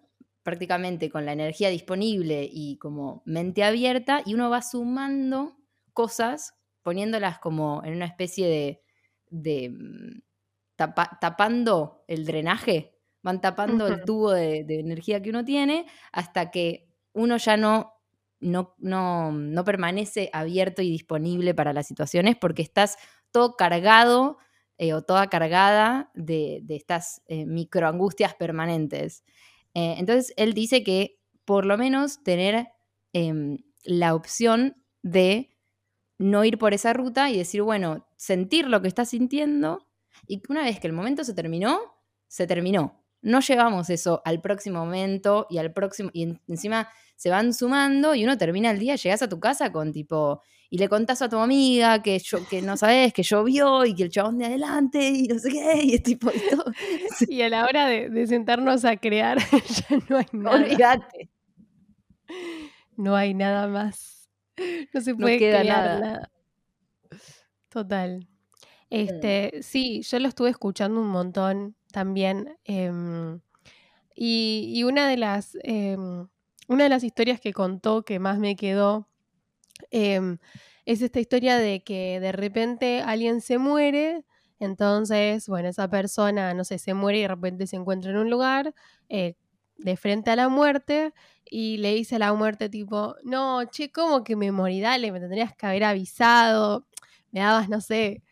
prácticamente 0.49 1.11
con 1.11 1.27
la 1.27 1.33
energía 1.33 1.69
disponible 1.69 2.49
y 2.51 2.79
como 2.79 3.23
mente 3.27 3.65
abierta, 3.65 4.23
y 4.25 4.33
uno 4.33 4.49
va 4.49 4.63
sumando 4.63 5.59
cosas, 5.93 6.55
poniéndolas 6.83 7.39
como 7.39 7.83
en 7.85 7.93
una 7.93 8.07
especie 8.07 8.47
de, 8.47 8.83
de 9.29 9.69
mm, 9.69 10.23
tapa, 10.75 11.19
tapando 11.21 12.03
el 12.09 12.25
drenaje, 12.25 12.95
van 13.23 13.43
tapando 13.43 13.85
uh 13.85 13.89
-huh. 13.89 13.93
el 13.93 14.05
tubo 14.07 14.31
de, 14.31 14.65
de, 14.65 14.81
energía 14.81 15.21
que 15.21 15.29
uno 15.29 15.45
tiene 15.45 15.85
hasta 16.13 16.51
que 16.51 16.89
uno 17.13 17.37
ya 17.37 17.59
no, 17.59 17.93
no, 18.41 18.75
no, 18.79 19.31
no 19.33 19.65
permanece 19.65 20.31
abierto 20.33 20.81
y 20.81 20.89
disponible 20.89 21.53
para 21.53 21.75
las 21.75 21.87
situaciones 21.87 22.37
porque 22.41 22.63
estás 22.63 22.97
todo 23.33 23.55
cargado 23.55 24.39
eh, 24.79 24.95
o 24.95 25.03
toda 25.03 25.27
cargada 25.27 26.11
de, 26.15 26.61
de 26.63 26.77
estas 26.77 27.21
eh, 27.27 27.45
microangustias 27.45 28.35
permanentes. 28.35 29.25
Eh, 29.79 29.95
entonces, 29.99 30.35
él 30.37 30.55
dice 30.55 30.83
que 30.83 31.21
por 31.45 31.65
lo 31.65 31.79
menos 31.79 32.25
tener 32.25 32.67
em, 33.13 33.59
la 33.85 34.17
opción 34.17 34.75
de 35.03 35.57
no 36.19 36.45
ir 36.45 36.59
por 36.59 36.75
esa 36.75 36.93
ruta 36.93 37.31
y 37.31 37.39
decir, 37.39 37.63
bueno, 37.63 38.09
sentir 38.17 38.67
lo 38.67 38.83
que 38.83 38.89
estás 38.89 39.11
sintiendo 39.11 39.87
y 40.27 40.43
una 40.49 40.65
vez 40.65 40.81
que 40.81 40.89
el 40.89 40.93
momento 40.95 41.23
se 41.23 41.33
terminó, 41.33 41.79
se 42.27 42.49
terminó. 42.49 43.05
No 43.23 43.39
llevamos 43.39 43.89
eso 43.89 44.21
al 44.25 44.41
próximo 44.41 44.81
momento 44.85 45.47
y 45.49 45.59
al 45.59 45.73
próximo, 45.73 46.11
y 46.13 46.37
encima 46.49 46.89
se 47.15 47.31
van 47.31 47.55
sumando 47.55 48.17
y 48.17 48.25
uno 48.25 48.37
termina 48.37 48.73
el 48.73 48.81
día, 48.81 48.97
llegas 48.97 49.23
a 49.23 49.29
tu 49.29 49.39
casa 49.39 49.71
con 49.71 49.93
tipo, 49.93 50.43
y 50.71 50.79
le 50.79 50.89
contás 50.89 51.23
a 51.23 51.29
tu 51.29 51.39
amiga 51.39 52.03
que, 52.03 52.19
yo, 52.19 52.47
que 52.47 52.61
no 52.61 52.77
sabes, 52.77 53.13
que 53.13 53.23
llovió 53.23 53.85
y 53.87 53.95
que 53.95 54.05
el 54.05 54.11
chabón 54.11 54.39
de 54.39 54.47
adelante 54.47 55.09
y 55.09 55.27
no 55.27 55.39
sé 55.39 55.51
qué, 55.51 55.83
y 55.83 55.95
es 55.95 56.03
tipo, 56.03 56.31
y, 56.31 56.51
todo. 56.51 56.73
y 57.29 57.43
a 57.43 57.49
la 57.49 57.65
hora 57.65 57.87
de, 57.87 58.27
sentarnos 58.27 58.85
a 58.85 58.97
crear, 58.97 59.39
ya 59.89 59.99
no 60.09 60.19
hay 60.19 60.27
nada. 60.33 60.57
Olvídate. 60.57 61.31
No 62.97 63.17
hay 63.17 63.33
nada 63.33 63.69
más. 63.69 64.29
No 64.93 65.01
se 65.01 65.15
puede 65.15 65.39
crear 65.39 65.65
nada. 65.65 66.31
Total. 67.69 68.27
Este, 68.91 69.63
sí, 69.63 70.03
yo 70.03 70.19
lo 70.19 70.29
estuve 70.29 70.51
escuchando 70.51 71.01
un 71.01 71.09
montón 71.09 71.77
también. 71.93 72.57
Em, 72.65 73.41
y, 74.15 74.83
una 74.85 75.09
de 75.09 75.17
las 75.17 75.57
em, 75.63 76.27
una 76.67 76.85
de 76.85 76.91
las 76.91 77.05
historias 77.05 77.41
que 77.41 77.53
contó 77.53 78.03
que 78.03 78.19
más 78.19 78.39
me 78.39 78.57
quedó 78.57 79.09
em, 79.91 80.39
es 80.85 81.03
esta 81.03 81.21
historia 81.21 81.59
de 81.59 81.83
que 81.83 82.21
de 82.21 82.33
repente 82.33 83.03
alguien 83.03 83.41
se 83.41 83.59
muere, 83.59 84.25
entonces, 84.61 85.49
bueno, 85.49 85.69
esa 85.69 85.89
persona, 85.89 86.55
no 86.55 86.65
sé, 86.65 86.79
se 86.79 86.95
muere 86.95 87.19
y 87.19 87.23
de 87.23 87.29
repente 87.29 87.67
se 87.67 87.77
encuentra 87.77 88.11
en 88.11 88.19
un 88.19 88.31
lugar 88.31 88.75
eh, 89.09 89.35
de 89.77 89.97
frente 89.97 90.31
a 90.31 90.37
la 90.37 90.49
muerte 90.49 91.13
y 91.45 91.79
le 91.79 91.95
dice 91.95 92.17
a 92.17 92.19
la 92.19 92.35
muerte 92.35 92.69
tipo, 92.69 93.15
no, 93.25 93.65
che, 93.67 93.91
¿cómo 93.93 94.25
que 94.25 94.37
me 94.37 94.53
morí? 94.53 94.81
Dale, 94.81 95.13
me 95.13 95.21
tendrías 95.21 95.55
que 95.57 95.67
haber 95.67 95.85
avisado, 95.85 96.87
me 97.31 97.41
dabas, 97.41 97.69
no 97.69 97.81
sé, 97.81 98.23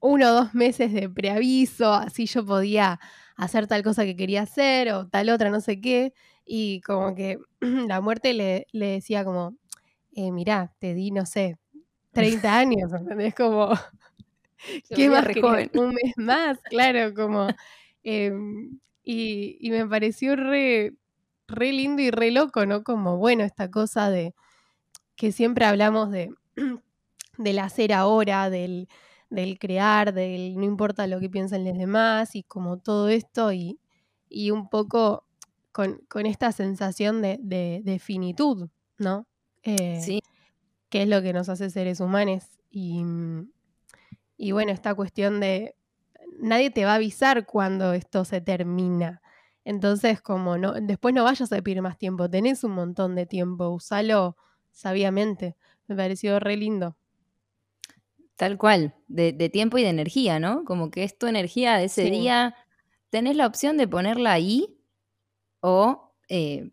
uno 0.00 0.30
o 0.30 0.32
dos 0.32 0.54
meses 0.54 0.92
de 0.92 1.08
preaviso, 1.08 1.92
así 1.92 2.26
yo 2.26 2.44
podía 2.44 3.00
hacer 3.36 3.66
tal 3.66 3.82
cosa 3.82 4.04
que 4.04 4.16
quería 4.16 4.42
hacer 4.42 4.92
o 4.92 5.08
tal 5.08 5.30
otra, 5.30 5.50
no 5.50 5.60
sé 5.60 5.80
qué. 5.80 6.12
Y 6.44 6.80
como 6.82 7.14
que 7.14 7.38
la 7.60 8.00
muerte 8.00 8.34
le, 8.34 8.66
decía 8.72 9.24
como, 9.24 9.54
eh, 10.12 10.32
mirá, 10.32 10.74
te 10.78 10.94
di, 10.94 11.10
no 11.10 11.26
sé, 11.26 11.58
30 12.12 12.58
años, 12.58 12.92
¿entendés? 12.92 13.34
Como, 13.34 13.70
¿qué 14.94 15.08
más 15.08 15.26
joven? 15.40 15.70
Un 15.74 15.88
mes 15.90 16.14
más, 16.16 16.58
claro, 16.70 17.14
como... 17.14 17.48
Em, 18.02 18.78
y, 19.10 19.70
me 19.70 19.86
pareció 19.86 20.36
re, 20.36 20.94
re 21.46 21.72
lindo 21.72 22.02
y 22.02 22.10
re 22.10 22.30
loco, 22.30 22.66
¿no? 22.66 22.84
Como, 22.84 23.16
bueno, 23.16 23.42
esta 23.42 23.70
cosa 23.70 24.10
de 24.10 24.34
que 25.16 25.32
siempre 25.32 25.64
hablamos 25.64 26.10
de, 26.10 26.30
del 27.38 27.58
hacer 27.58 27.92
ahora, 27.92 28.50
del, 28.50 28.88
del 29.30 29.58
crear, 29.58 30.12
del 30.12 30.56
no 30.56 30.64
importa 30.64 31.06
lo 31.06 31.20
que 31.20 31.30
piensen 31.30 31.64
los 31.64 31.76
demás 31.76 32.34
y 32.34 32.42
como 32.42 32.78
todo 32.78 33.08
esto 33.08 33.52
y, 33.52 33.78
un 34.50 34.68
poco 34.68 35.24
con, 35.72 36.00
esta 36.26 36.52
sensación 36.52 37.22
de, 37.22 38.00
finitud, 38.02 38.68
¿no? 38.98 39.26
Eh, 39.68 40.00
sí. 40.02 40.22
Que 40.88 41.02
es 41.02 41.08
lo 41.08 41.20
que 41.20 41.32
nos 41.32 41.48
hace 41.48 41.68
seres 41.68 42.00
humanos 42.00 42.44
y, 42.70 43.02
y 44.36 44.52
bueno, 44.52 44.72
esta 44.72 44.94
cuestión 44.94 45.40
de 45.40 45.74
nadie 46.40 46.70
te 46.70 46.84
va 46.84 46.92
a 46.92 46.96
avisar 46.96 47.44
cuando 47.46 47.92
esto 47.92 48.24
se 48.24 48.40
termina. 48.40 49.20
Entonces, 49.64 50.22
como 50.22 50.56
no, 50.56 50.72
después 50.72 51.14
no 51.14 51.24
vayas 51.24 51.52
a 51.52 51.60
pedir 51.60 51.82
más 51.82 51.98
tiempo, 51.98 52.30
tenés 52.30 52.64
un 52.64 52.72
montón 52.72 53.14
de 53.14 53.26
tiempo, 53.26 53.68
usalo 53.68 54.36
sabiamente. 54.72 55.56
Me 55.86 55.96
pareció 55.96 56.40
re 56.40 56.56
lindo. 56.56 56.96
Tal 58.36 58.56
cual, 58.56 58.94
de, 59.08 59.32
tiempo 59.50 59.76
y 59.78 59.82
de 59.82 59.88
energía, 59.88 60.38
¿no? 60.38 60.64
Como 60.64 60.90
que 60.90 61.02
es 61.02 61.18
tu 61.18 61.26
energía 61.26 61.76
de 61.76 61.86
ese 61.86 62.04
día, 62.04 62.54
tenés 63.10 63.36
la 63.36 63.46
opción 63.46 63.76
de 63.76 63.88
ponerla 63.88 64.32
ahí 64.32 64.78
o 65.60 66.14
eh, 66.28 66.70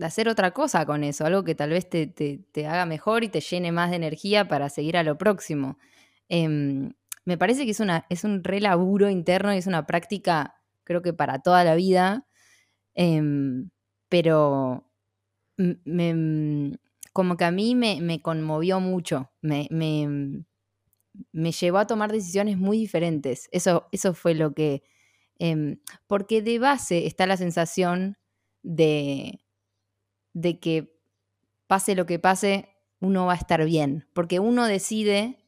de 0.00 0.06
hacer 0.06 0.30
otra 0.30 0.52
cosa 0.52 0.86
con 0.86 1.04
eso, 1.04 1.26
algo 1.26 1.44
que 1.44 1.54
tal 1.54 1.68
vez 1.70 1.86
te, 1.90 2.06
te, 2.06 2.66
haga 2.66 2.86
mejor 2.86 3.22
y 3.22 3.28
te 3.28 3.42
llene 3.42 3.70
más 3.70 3.90
de 3.90 3.96
energía 3.96 4.48
para 4.48 4.70
seguir 4.70 4.96
a 4.96 5.02
lo 5.02 5.18
próximo. 5.18 5.76
Em, 6.30 6.94
me 7.26 7.36
parece 7.36 7.66
que 7.66 7.72
es, 7.72 7.80
una, 7.80 8.06
es 8.08 8.24
un 8.24 8.42
re 8.42 8.60
laburo 8.60 9.10
interno 9.10 9.54
y 9.54 9.58
es 9.58 9.66
una 9.66 9.86
práctica, 9.86 10.56
creo 10.84 11.02
que 11.02 11.12
para 11.12 11.40
toda 11.40 11.64
la 11.64 11.74
vida, 11.74 12.26
em, 12.94 13.68
pero 14.08 14.90
me, 15.58 16.78
como 17.12 17.36
que 17.36 17.44
a 17.44 17.50
mí 17.50 17.74
me, 17.74 18.00
me 18.00 18.22
conmovió 18.22 18.80
mucho, 18.80 19.30
me, 19.42 19.68
me 19.70 20.44
me 21.32 21.52
llevó 21.52 21.78
a 21.78 21.86
tomar 21.86 22.10
decisiones 22.10 22.56
muy 22.56 22.78
diferentes. 22.78 23.48
Eso, 23.52 23.88
eso 23.92 24.14
fue 24.14 24.34
lo 24.34 24.54
que... 24.54 24.82
Em, 25.38 25.78
porque 26.06 26.40
de 26.40 26.58
base 26.58 27.06
está 27.06 27.26
la 27.26 27.36
sensación 27.36 28.16
de, 28.62 29.40
de 30.32 30.58
que 30.60 30.96
pase 31.66 31.94
lo 31.94 32.06
que 32.06 32.18
pase, 32.18 32.68
uno 33.00 33.26
va 33.26 33.32
a 33.32 33.36
estar 33.36 33.64
bien, 33.64 34.06
porque 34.12 34.40
uno 34.40 34.66
decide 34.66 35.38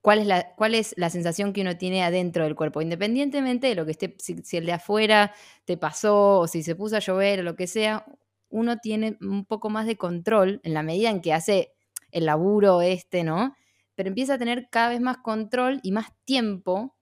cuál 0.00 0.20
es 0.20 0.26
la, 0.26 0.54
cuál 0.56 0.74
es 0.74 0.94
la 0.96 1.10
sensación 1.10 1.52
que 1.52 1.60
uno 1.60 1.76
tiene 1.76 2.02
adentro 2.02 2.44
del 2.44 2.54
cuerpo, 2.54 2.80
independientemente 2.80 3.66
de 3.66 3.74
lo 3.74 3.84
que 3.84 3.92
esté, 3.92 4.16
si, 4.18 4.56
el 4.56 4.66
de 4.66 4.72
afuera 4.72 5.32
te 5.64 5.76
pasó 5.76 6.40
o 6.40 6.46
si 6.46 6.62
se 6.62 6.74
puso 6.74 6.96
a 6.96 7.00
llover 7.00 7.40
o 7.40 7.42
lo 7.42 7.56
que 7.56 7.66
sea, 7.66 8.06
uno 8.48 8.78
tiene 8.78 9.18
un 9.20 9.44
poco 9.44 9.70
más 9.70 9.86
de 9.86 9.96
control 9.96 10.60
en 10.64 10.74
la 10.74 10.82
medida 10.82 11.10
en 11.10 11.20
que 11.20 11.34
hace 11.34 11.72
el 12.10 12.26
laburo 12.26 12.80
este, 12.80 13.22
¿no? 13.22 13.54
pero 13.98 14.10
empieza 14.10 14.34
a 14.34 14.38
tener 14.38 14.68
cada 14.70 14.90
vez 14.90 15.00
más 15.00 15.16
control 15.18 15.80
y 15.82 15.90
más 15.90 16.12
tiempo 16.24 16.96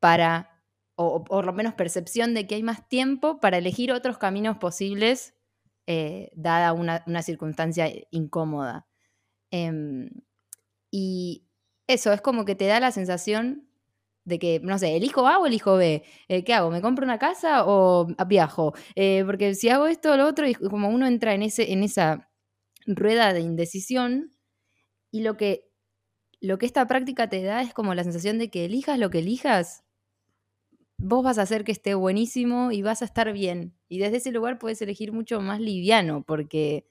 para, 0.00 0.60
o, 0.96 1.22
por 1.22 1.46
lo 1.46 1.52
menos 1.52 1.74
percepción 1.74 2.34
de 2.34 2.48
que 2.48 2.56
hay 2.56 2.64
más 2.64 2.88
tiempo 2.88 3.38
para 3.38 3.58
elegir 3.58 3.92
otros 3.92 4.18
caminos 4.18 4.56
posibles 4.56 5.36
eh, 5.86 6.30
dada 6.34 6.72
una, 6.72 7.22
circunstancia 7.22 7.90
incómoda. 8.10 8.86
Em, 9.50 10.10
y 10.90 11.46
eso, 11.86 12.12
es 12.12 12.20
como 12.20 12.44
que 12.44 12.54
te 12.54 12.66
da 12.66 12.80
la 12.80 12.92
sensación 12.92 13.68
de 14.24 14.38
que, 14.38 14.60
no 14.62 14.78
sé, 14.78 14.96
¿elijo 14.96 15.26
A 15.26 15.38
o 15.38 15.46
elijo 15.46 15.76
B? 15.76 16.04
Eh, 16.28 16.44
¿Qué 16.44 16.54
hago? 16.54 16.70
¿Me 16.70 16.82
compro 16.82 17.04
una 17.04 17.18
casa 17.18 17.64
o 17.66 18.06
viajo? 18.28 18.74
Eh, 18.94 19.24
porque 19.26 19.54
si 19.54 19.68
hago 19.68 19.86
esto 19.86 20.12
o 20.12 20.16
lo 20.16 20.26
otro, 20.26 20.46
como 20.70 20.88
uno 20.90 21.06
entra 21.06 21.34
en, 21.34 21.42
ese, 21.42 21.72
en 21.72 21.82
esa 21.82 22.30
rueda 22.86 23.32
de 23.32 23.40
indecisión, 23.40 24.32
y 25.10 25.22
lo 25.22 25.36
que 25.36 25.72
lo 26.42 26.58
que 26.58 26.66
esta 26.66 26.86
práctica 26.86 27.28
te 27.28 27.42
da 27.42 27.62
es 27.62 27.72
como 27.72 27.94
la 27.94 28.02
sensación 28.02 28.38
de 28.38 28.50
que 28.50 28.64
elijas 28.64 28.98
lo 28.98 29.10
que 29.10 29.20
elijas, 29.20 29.84
vos 31.02 31.24
vas 31.24 31.38
a 31.38 31.42
hacer 31.42 31.64
que 31.64 31.72
esté 31.72 31.94
buenísimo 31.94 32.70
y 32.70 32.82
vas 32.82 33.02
a 33.02 33.04
estar 33.04 33.32
bien. 33.32 33.74
Y 33.88 33.98
desde 33.98 34.18
ese 34.18 34.30
lugar 34.30 34.58
puedes 34.58 34.80
elegir 34.82 35.12
mucho 35.12 35.40
más 35.40 35.60
liviano 35.60 36.22
porque 36.22 36.86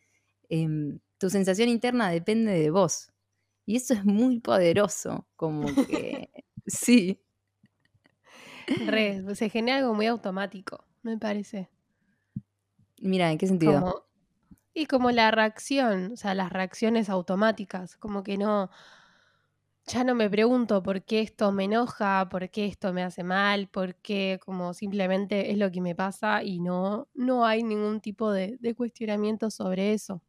em, 0.49 0.99
tu 1.17 1.29
sensación 1.29 1.69
interna 1.69 2.09
depende 2.09 2.51
de 2.51 2.69
vos. 2.69 3.11
Y 3.65 3.77
eso 3.77 3.93
es 3.93 4.03
muy 4.03 4.39
poderoso, 4.39 5.27
como 5.35 5.65
que 5.87 6.29
sí. 6.67 7.21
se 9.33 9.49
genera 9.49 9.77
algo 9.77 9.93
muy 9.93 10.07
automático, 10.07 10.83
me 11.03 11.17
parece. 11.17 11.69
Mira, 12.99 13.31
¿en 13.31 13.37
qué 13.37 13.47
sentido? 13.47 14.07
y 14.73 14.85
como 14.85 15.11
la 15.11 15.31
reacción, 15.31 16.13
o 16.13 16.15
sea, 16.15 16.33
las 16.33 16.51
reacciones 16.51 17.09
automáticas, 17.09 17.97
como 17.97 18.23
que 18.23 18.37
no, 18.37 18.69
ya 19.87 20.03
no 20.03 20.15
me 20.15 20.29
pregunto 20.29 20.83
por 20.83 21.03
qué 21.03 21.21
esto 21.21 21.51
me 21.51 21.65
enoja, 21.65 22.27
por 22.29 22.49
qué 22.49 22.65
esto 22.65 22.93
me 22.93 23.03
hace 23.03 23.23
mal, 23.23 23.67
por 23.67 23.95
qué 23.95 24.39
como 24.43 24.73
simplemente 24.73 25.51
es 25.51 25.57
lo 25.57 25.71
que 25.71 25.81
me 25.81 25.95
pasa 25.95 26.43
y 26.43 26.59
no, 26.59 27.07
no 27.13 27.45
hay 27.45 27.63
ningún 27.63 27.99
tipo 27.99 28.31
de, 28.31 28.57
cuestionamiento 28.75 29.49
sobre 29.49 29.93
eso. 29.93 30.21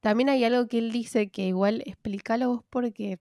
También 0.00 0.28
hay 0.28 0.44
algo 0.44 0.68
que 0.68 0.78
él 0.78 0.90
dice 0.90 1.30
que 1.30 1.46
igual 1.46 1.82
explícalo 1.86 2.48
vos 2.48 2.64
porque 2.70 3.18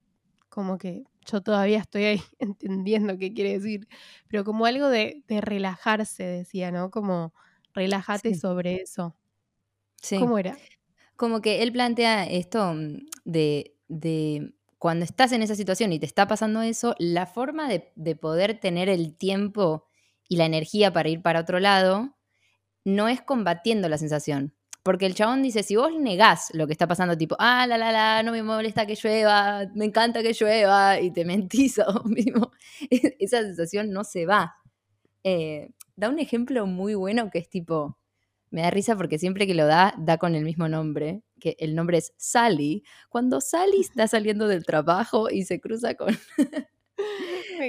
como 0.50 0.78
que 0.78 1.04
yo 1.26 1.42
todavía 1.42 1.80
estoy 1.80 2.04
ahí 2.04 2.22
entendiendo 2.40 3.18
qué 3.18 3.34
quiere 3.34 3.54
decir, 3.54 3.88
pero 4.28 4.44
como 4.44 4.66
algo 4.66 4.90
de, 4.90 5.24
relajarse, 5.28 6.24
decía, 6.24 6.72
¿no? 6.72 6.92
Como 6.92 7.34
relájate 7.74 8.36
sobre 8.36 8.76
eso. 8.76 9.16
Sí. 10.02 10.18
¿Cómo 10.18 10.38
era? 10.38 10.58
Como 11.18 11.42
que 11.42 11.64
él 11.64 11.72
plantea 11.72 12.26
esto 12.26 12.74
mm, 12.74 13.06
de, 13.26 13.74
de 13.88 14.54
cuando 14.86 15.04
estás 15.04 15.32
en 15.32 15.42
esa 15.42 15.56
situación 15.56 15.94
y 15.94 15.98
te 15.98 16.06
está 16.06 16.28
pasando 16.28 16.62
eso, 16.62 16.94
la 17.00 17.26
forma 17.26 17.68
de, 17.68 18.16
poder 18.16 18.60
tener 18.60 18.88
el 18.88 19.18
tiempo 19.18 19.88
y 20.30 20.36
la 20.36 20.46
energía 20.46 20.94
para 20.94 21.10
ir 21.10 21.24
para 21.24 21.40
otro 21.40 21.60
lado 21.60 22.16
no 22.84 23.08
es 23.08 23.20
combatiendo 23.20 23.90
la 23.90 23.98
sensación. 23.98 24.54
Porque 24.84 25.08
el 25.08 25.16
chabón 25.16 25.42
dice, 25.42 25.64
si 25.64 25.76
vos 25.76 25.92
negás 26.00 26.52
lo 26.54 26.68
que 26.68 26.74
está 26.74 26.88
pasando, 26.88 27.18
tipo, 27.18 27.36
ah, 27.40 27.66
la, 27.66 27.80
la, 27.80 27.92
la, 27.92 28.22
no 28.22 28.32
me 28.32 28.44
molesta 28.44 28.86
que 28.86 28.94
llueva, 28.94 29.66
me 29.74 29.86
encanta 29.86 30.22
que 30.22 30.34
llueva, 30.34 31.00
y 31.02 31.10
te 31.10 31.26
mentís 31.26 31.80
a 31.80 31.88
mismo, 32.04 32.52
esa 32.92 33.42
sensación 33.42 33.90
no 33.90 34.04
se 34.04 34.28
va. 34.28 34.54
Eh, 35.24 35.72
da 35.96 36.10
un 36.10 36.20
ejemplo 36.20 36.68
muy 36.68 36.94
bueno 36.94 37.32
que 37.32 37.40
es 37.40 37.50
tipo, 37.50 37.98
me 38.52 38.62
da 38.62 38.70
risa 38.70 38.96
porque 38.96 39.18
siempre 39.18 39.48
que 39.48 39.56
lo 39.56 39.66
da, 39.66 39.96
da 39.98 40.20
con 40.20 40.36
el 40.36 40.44
mismo 40.44 40.70
nombre, 40.70 41.24
que 41.40 41.56
el 41.60 41.76
nombre 41.76 41.98
es 41.98 42.14
Sally. 42.18 42.84
Cuando 43.10 43.42
Sally 43.42 43.82
está 43.82 44.08
saliendo 44.08 44.48
del 44.48 44.66
trabajo 44.66 45.30
y 45.30 45.44
se 45.46 45.60
cruza 45.60 45.96
con, 45.96 46.18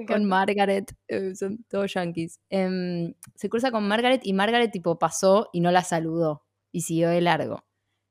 con 0.09 0.25
Margaret, 0.25 0.93
eh, 1.09 1.35
son 1.35 1.65
todos 1.69 1.93
yankees, 1.95 2.41
em, 2.51 3.15
se 3.35 3.49
cruza 3.49 3.71
con 3.71 3.87
Margaret 3.89 4.21
y 4.25 4.33
Margaret 4.33 4.71
tipo 4.71 4.99
pasó 4.99 5.49
y 5.53 5.61
no 5.61 5.71
la 5.71 5.83
saludó 5.83 6.45
y 6.73 6.83
siguió 6.83 7.09
de 7.09 7.21
largo, 7.21 7.65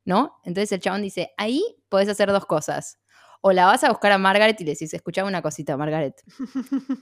¿no? 0.06 0.34
Entonces 0.44 0.72
el 0.72 0.80
chabón 0.80 1.02
dice, 1.02 1.32
ahí 1.38 1.64
podés 1.90 2.10
hacer 2.10 2.32
dos 2.32 2.46
cosas. 2.46 3.00
O 3.48 3.54
la 3.54 3.68
vas 3.68 3.84
a 3.84 3.90
buscar 3.90 4.12
a 4.12 4.18
Margaret 4.18 4.60
y 4.60 4.64
le 4.64 4.72
decís, 4.72 4.92
escuchame 4.92 5.30
una 5.30 5.44
cosita, 5.44 5.78
Margaret. 5.78 6.20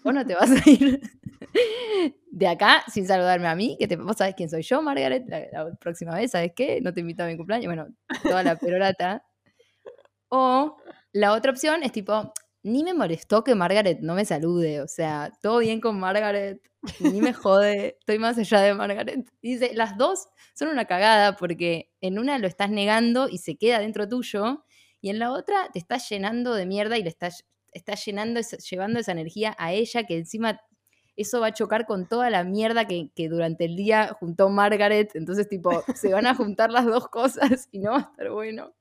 Vos 0.04 0.14
no 0.14 0.26
te 0.26 0.36
vas 0.36 0.52
a 0.52 0.70
ir 0.70 1.00
de 2.32 2.48
acá 2.50 2.84
sin 2.92 3.08
saludarme 3.08 3.48
a 3.48 3.56
mí, 3.56 3.78
que 3.80 3.88
te, 3.88 3.96
vos 3.96 4.18
sabés 4.18 4.36
quién 4.36 4.50
soy 4.50 4.62
yo, 4.62 4.82
Margaret, 4.82 5.24
la, 5.30 5.74
próxima 5.80 6.16
vez, 6.16 6.32
¿sabes 6.32 6.52
qué? 6.54 6.82
No 6.82 6.92
te 6.92 7.00
invito 7.00 7.24
a 7.24 7.28
mi 7.28 7.38
cumpleaños, 7.38 7.68
bueno, 7.68 7.88
toda 8.24 8.44
la 8.44 8.58
perorata. 8.58 9.24
O 10.28 10.76
la 11.14 11.32
otra 11.32 11.52
opción 11.52 11.82
es 11.82 11.94
tipo, 11.94 12.34
ni 12.62 12.84
me 12.84 12.94
molestó 12.94 13.46
que 13.46 13.56
Margaret 13.56 14.00
no 14.02 14.14
me 14.14 14.26
salude, 14.26 14.82
o 14.82 14.88
sea, 14.90 15.32
todo 15.42 15.60
bien 15.60 15.80
con 15.80 15.98
Margaret, 15.98 16.62
ni 17.00 17.22
me 17.22 17.32
jode, 17.32 17.96
estoy 18.00 18.20
más 18.20 18.38
allá 18.38 18.60
de 18.60 18.74
Margaret. 18.74 19.26
dice, 19.42 19.72
las 19.76 19.98
dos 19.98 20.28
son 20.56 20.68
una 20.68 20.84
cagada 20.84 21.38
porque 21.38 21.90
en 22.02 22.20
una 22.20 22.38
lo 22.38 22.48
estás 22.48 22.70
negando 22.70 23.30
y 23.30 23.38
se 23.38 23.56
queda 23.56 23.80
dentro 23.80 24.10
tuyo, 24.10 24.66
y 25.04 25.10
en 25.10 25.20
la 25.20 25.34
otra 25.34 25.70
te 25.74 25.80
estás 25.80 26.08
llenando 26.08 26.56
de 26.56 26.66
mierda 26.66 26.98
y 26.98 27.04
le 27.04 27.10
estás, 27.10 27.44
llenando, 28.06 28.40
llevando 28.40 29.02
esa 29.02 29.12
energía 29.12 29.54
a 29.60 29.74
ella, 29.74 30.06
que 30.06 30.18
encima 30.18 30.62
eso 31.18 31.42
va 31.42 31.48
a 31.48 31.54
chocar 31.54 31.86
con 31.86 32.08
toda 32.08 32.30
la 32.30 32.46
mierda 32.46 32.88
que, 32.88 33.12
durante 33.28 33.66
el 33.66 33.76
día 33.76 34.16
juntó 34.18 34.48
Margaret. 34.48 35.12
Entonces, 35.16 35.50
tipo, 35.50 35.72
se 35.98 36.14
van 36.14 36.26
a 36.26 36.36
juntar 36.36 36.72
las 36.72 36.86
dos 36.86 37.10
cosas 37.10 37.68
y 37.74 37.80
no 37.80 37.92
va 37.92 37.98
a 37.98 38.02
estar 38.12 38.30
bueno. 38.30 38.74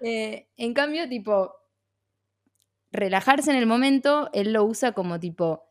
Eh, 0.00 0.48
en 0.56 0.72
cambio, 0.72 1.06
tipo, 1.06 1.54
relajarse 2.90 3.50
en 3.50 3.58
el 3.58 3.66
momento, 3.66 4.30
él 4.32 4.54
lo 4.54 4.64
usa 4.64 4.92
como 4.92 5.20
tipo, 5.20 5.64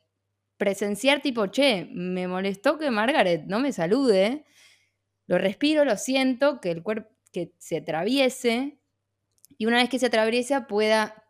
presenciar 0.58 1.24
tipo, 1.24 1.48
che, 1.48 1.90
me 1.92 2.28
molestó 2.28 2.78
que 2.78 2.92
Margaret 2.92 3.46
no 3.48 3.60
me 3.60 3.74
salude, 3.74 4.46
lo 5.26 5.40
respiro, 5.40 5.86
lo 5.86 5.98
siento, 5.98 6.62
que 6.62 6.70
el 6.70 6.84
cuerpo, 6.84 7.10
que 7.32 7.52
se 7.58 7.78
atraviese, 7.78 8.78
y 9.58 9.66
una 9.66 9.78
vez 9.78 9.90
que 9.90 10.00
se 10.00 10.08
atraviesa 10.08 10.68
pueda, 10.68 11.24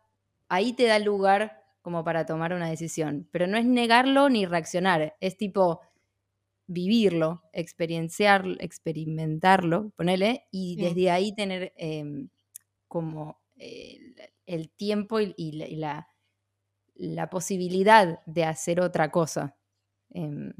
ahí 0.48 0.72
te 0.72 0.84
da 0.84 0.98
lugar 0.98 1.62
como 1.82 2.04
para 2.04 2.24
tomar 2.26 2.54
una 2.54 2.68
decisión. 2.70 3.28
Pero 3.30 3.46
no 3.46 3.58
es 3.58 3.66
negarlo 3.66 4.28
ni 4.28 4.46
reaccionar, 4.46 5.16
es 5.20 5.36
tipo 5.36 5.80
vivirlo, 6.66 7.42
experienciar, 7.52 8.46
experimentarlo, 8.58 9.90
ponele, 9.96 10.46
y 10.50 10.76
desde 10.76 11.10
ahí 11.10 11.34
tener 11.34 11.72
em, 11.76 12.30
como 12.88 13.40
el, 13.56 14.70
tiempo 14.70 15.20
y, 15.20 15.52
la, 15.76 16.08
la, 16.94 17.30
posibilidad 17.30 18.24
de 18.24 18.44
hacer 18.44 18.80
otra 18.80 19.10
cosa. 19.10 19.56
Em, 20.10 20.52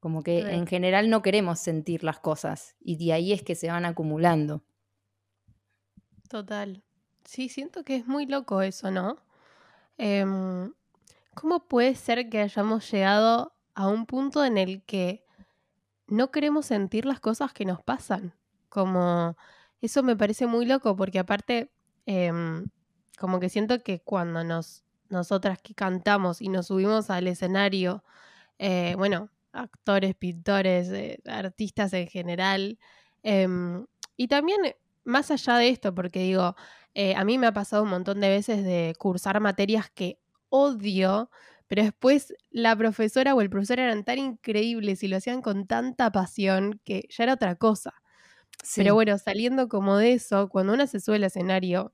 como 0.00 0.22
que 0.22 0.40
en 0.40 0.66
general 0.66 1.08
no 1.08 1.22
queremos 1.22 1.60
sentir 1.60 2.04
las 2.04 2.20
cosas 2.20 2.76
y 2.78 2.96
de 2.96 3.14
ahí 3.14 3.32
es 3.32 3.42
que 3.42 3.54
se 3.54 3.68
van 3.68 3.86
acumulando. 3.86 4.62
Total. 6.28 6.82
Sí, 7.24 7.48
siento 7.48 7.84
que 7.84 7.96
es 7.96 8.06
muy 8.06 8.26
loco 8.26 8.62
eso, 8.62 8.90
¿no? 8.90 9.18
Em, 9.98 10.72
¿Cómo 11.34 11.68
puede 11.68 11.94
ser 11.96 12.30
que 12.30 12.40
hayamos 12.40 12.90
llegado 12.90 13.54
a 13.74 13.88
un 13.88 14.06
punto 14.06 14.44
en 14.44 14.58
el 14.58 14.82
que 14.84 15.24
no 16.08 16.30
queremos 16.32 16.66
sentir 16.66 17.06
las 17.06 17.20
cosas 17.20 17.52
que 17.52 17.64
nos 17.66 17.82
pasan? 17.82 18.34
Como 18.70 19.36
eso 19.82 20.02
me 20.02 20.16
parece 20.16 20.46
muy 20.46 20.66
loco 20.66 20.96
porque 20.96 21.18
aparte, 21.20 21.72
em, 22.06 22.66
como 23.18 23.40
que 23.40 23.48
siento 23.50 23.82
que 23.82 24.00
cuando 24.02 24.44
nos, 24.44 24.84
nosotras 25.10 25.60
que 25.62 25.74
cantamos 25.74 26.42
y 26.42 26.48
nos 26.48 26.68
subimos 26.68 27.10
al 27.10 27.28
escenario, 27.28 28.04
eh, 28.58 28.94
bueno, 28.98 29.30
actores, 29.52 30.14
pintores, 30.16 30.88
eh, 30.90 31.20
artistas 31.26 31.92
en 31.94 32.08
general, 32.08 32.78
em, 33.24 33.86
y 34.16 34.28
también 34.28 34.60
más 35.04 35.30
allá 35.30 35.56
de 35.58 35.68
esto, 35.68 35.94
porque 35.94 36.20
digo, 36.20 36.56
eh, 36.94 37.14
a 37.16 37.24
mí 37.24 37.38
me 37.38 37.46
ha 37.48 37.52
pasado 37.52 37.82
un 37.84 37.90
montón 37.90 38.20
de 38.20 38.28
veces 38.28 38.64
de 38.64 38.94
cursar 38.98 39.40
materias 39.40 39.90
que 39.90 40.18
odio, 40.50 41.30
pero 41.68 41.82
después 41.82 42.34
la 42.50 42.76
profesora 42.76 43.34
o 43.34 43.40
el 43.40 43.50
profesor 43.50 43.80
eran 43.80 44.04
tan 44.04 44.18
increíbles 44.18 45.02
y 45.02 45.08
lo 45.08 45.16
hacían 45.16 45.42
con 45.42 45.66
tanta 45.66 46.10
pasión 46.12 46.80
que 46.84 47.06
ya 47.10 47.24
era 47.24 47.34
otra 47.34 47.56
cosa. 47.56 47.92
Pero 48.72 48.94
bueno, 48.94 49.18
saliendo 49.18 49.68
como 49.68 49.96
de 49.98 50.14
eso, 50.14 50.48
cuando 50.48 50.74
uno 50.74 50.86
se 50.86 51.00
sube 51.00 51.16
al 51.16 51.24
escenario, 51.24 51.92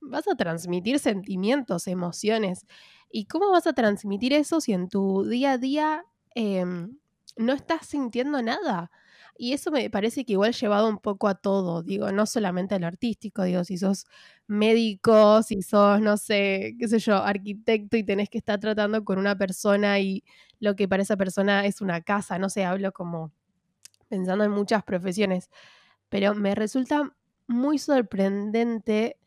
vas 0.00 0.28
a 0.28 0.36
transmitir 0.36 0.98
sentimientos, 1.00 1.86
emociones. 1.88 2.66
¿Y 3.10 3.26
cómo 3.26 3.50
vas 3.50 3.66
a 3.66 3.72
transmitir 3.74 4.32
eso 4.34 4.60
si 4.60 4.72
en 4.74 4.88
tu 4.88 5.24
día 5.26 5.52
a 5.52 5.58
día 5.58 6.04
em, 6.34 6.98
no 7.36 7.52
estás 7.54 7.86
sintiendo 7.86 8.42
nada? 8.42 8.90
Y 9.40 9.52
eso 9.52 9.70
me 9.70 9.88
parece 9.88 10.24
que 10.24 10.32
igual 10.32 10.52
llevado 10.52 10.88
un 10.88 10.98
poco 10.98 11.28
a 11.28 11.36
todo, 11.36 11.82
digo, 11.84 12.10
no 12.10 12.26
solamente 12.26 12.74
a 12.74 12.80
lo 12.80 12.88
artístico, 12.88 13.44
digo, 13.44 13.62
si 13.64 13.78
sos 13.78 14.04
médico, 14.48 15.42
si 15.44 15.62
sos, 15.62 16.00
no 16.00 16.16
sé, 16.16 16.74
qué 16.78 16.88
sé 16.88 16.98
yo, 16.98 17.16
arquitecto 17.18 17.96
y 17.96 18.02
tenés 18.04 18.28
que 18.30 18.38
estar 18.38 18.58
tratando 18.58 19.04
con 19.04 19.16
una 19.18 19.38
persona 19.38 20.00
y 20.00 20.24
lo 20.58 20.74
que 20.74 20.88
para 20.88 21.04
esa 21.04 21.16
persona 21.16 21.64
es 21.66 21.80
una 21.80 22.00
casa, 22.02 22.38
no 22.40 22.50
sé, 22.50 22.64
hablo 22.64 22.90
como 22.92 23.32
pensando 24.08 24.44
en 24.44 24.50
muchas 24.52 24.84
profesiones, 24.84 25.50
pero 26.08 26.34
me 26.34 26.54
resulta 26.54 27.14
muy 27.48 27.78
sorprendente 27.78 29.18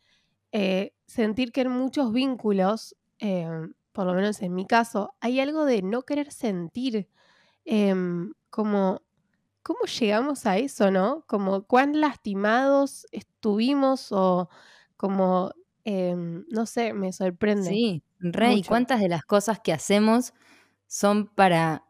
eh, 0.52 0.92
sentir 1.06 1.52
que 1.52 1.62
en 1.62 1.70
muchos 1.72 2.12
vínculos, 2.12 2.96
eh, 3.20 3.48
por 3.92 4.06
lo 4.06 4.14
menos 4.14 4.42
en 4.42 4.54
mi 4.54 4.66
caso, 4.66 5.14
hay 5.20 5.40
algo 5.40 5.64
de 5.66 5.82
no 5.82 6.02
querer 6.02 6.32
sentir, 6.32 7.08
em, 7.64 8.32
como 8.50 9.02
¿Cómo 9.62 9.80
llegamos 9.86 10.44
a 10.46 10.58
eso, 10.58 10.90
no? 10.90 11.24
Como 11.28 11.64
cuán 11.66 12.00
lastimados 12.00 13.06
estuvimos 13.12 14.08
o 14.10 14.48
como, 14.96 15.52
em, 15.84 16.44
no 16.48 16.66
sé, 16.66 16.92
me 16.94 17.12
sorprende. 17.12 17.80
Sí, 17.80 18.02
re, 18.18 18.54
y 18.56 18.64
cuántas 18.64 19.00
de 19.00 19.08
las 19.08 19.24
cosas 19.24 19.60
que 19.60 19.72
hacemos 19.72 20.32
son 20.86 21.28
para, 21.28 21.84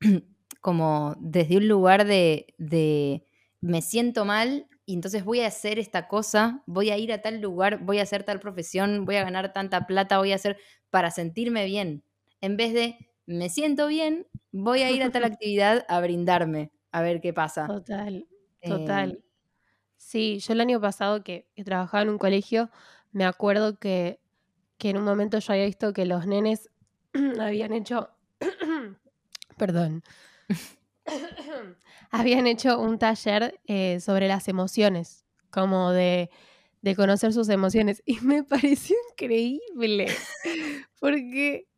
como 0.60 1.16
desde 1.20 1.56
un 1.58 1.68
lugar 1.68 2.06
de, 2.06 2.54
de 2.58 3.26
me 3.60 3.82
siento 3.82 4.24
mal 4.24 4.68
y 4.84 4.94
entonces 4.94 5.24
voy 5.24 5.40
a 5.40 5.48
hacer 5.48 5.78
esta 5.80 6.06
cosa, 6.08 6.62
voy 6.66 6.90
a 6.90 6.98
ir 6.98 7.12
a 7.12 7.22
tal 7.22 7.40
lugar, 7.40 7.78
voy 7.84 7.98
a 7.98 8.02
hacer 8.02 8.22
tal 8.24 8.38
profesión, 8.40 9.04
voy 9.04 9.16
a 9.16 9.24
ganar 9.24 9.52
tanta 9.52 9.86
plata, 9.86 10.18
voy 10.18 10.32
a 10.32 10.36
hacer 10.36 10.58
para 10.90 11.10
sentirme 11.10 11.64
bien. 11.64 12.04
En 12.40 12.56
vez 12.56 12.72
de 12.72 12.98
me 13.26 13.48
siento 13.48 13.88
bien, 13.88 14.28
voy 14.52 14.82
a 14.82 14.92
ir 14.92 15.02
a 15.02 15.10
tal 15.10 15.24
actividad 15.24 15.84
a 15.88 16.00
brindarme 16.00 16.70
a 16.96 17.02
ver 17.02 17.20
qué 17.20 17.34
pasa. 17.34 17.66
Total, 17.66 18.26
total. 18.62 19.10
Em, 19.10 19.18
sí, 19.96 20.38
yo 20.38 20.54
el 20.54 20.62
año 20.62 20.80
pasado 20.80 21.22
que, 21.22 21.46
trabajaba 21.62 22.02
en 22.02 22.08
un 22.08 22.16
colegio, 22.16 22.70
me 23.12 23.26
acuerdo 23.26 23.78
que, 23.78 24.18
en 24.80 24.96
un 24.96 25.04
momento 25.04 25.38
yo 25.38 25.52
había 25.52 25.66
visto 25.66 25.92
que 25.92 26.06
los 26.06 26.26
nenes 26.26 26.70
habían 27.38 27.74
hecho, 27.74 28.08
perdón, 29.58 30.04
habían 32.10 32.46
hecho 32.46 32.80
un 32.80 32.98
taller 32.98 33.60
eh, 33.66 34.00
sobre 34.00 34.26
las 34.26 34.48
emociones, 34.48 35.26
como 35.50 35.90
de, 35.90 36.30
de 36.80 36.96
conocer 36.96 37.34
sus 37.34 37.50
emociones. 37.50 38.02
Y 38.06 38.20
me 38.20 38.42
pareció 38.42 38.96
increíble, 39.10 40.06
porque 40.98 41.68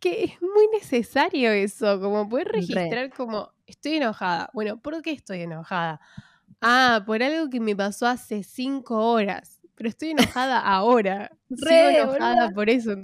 que 0.00 0.24
es 0.24 0.42
muy 0.42 0.66
necesario 0.72 1.52
eso, 1.52 2.00
como 2.00 2.26
poder 2.26 2.48
registrar 2.48 3.10
como 3.10 3.52
estoy 3.72 3.94
enojada. 3.94 4.50
Bueno, 4.52 4.80
¿por 4.80 5.00
qué 5.02 5.12
estoy 5.12 5.42
enojada? 5.42 6.00
Ah, 6.60 7.02
por 7.06 7.22
algo 7.22 7.50
que 7.50 7.60
me 7.60 7.74
pasó 7.74 8.06
hace 8.06 8.42
cinco 8.42 9.10
horas, 9.12 9.60
pero 9.74 9.88
estoy 9.88 10.10
enojada 10.10 10.60
ahora. 10.64 11.30
Sigo 11.56 11.88
enojada 11.88 12.50
por 12.50 12.70
eso. 12.70 12.94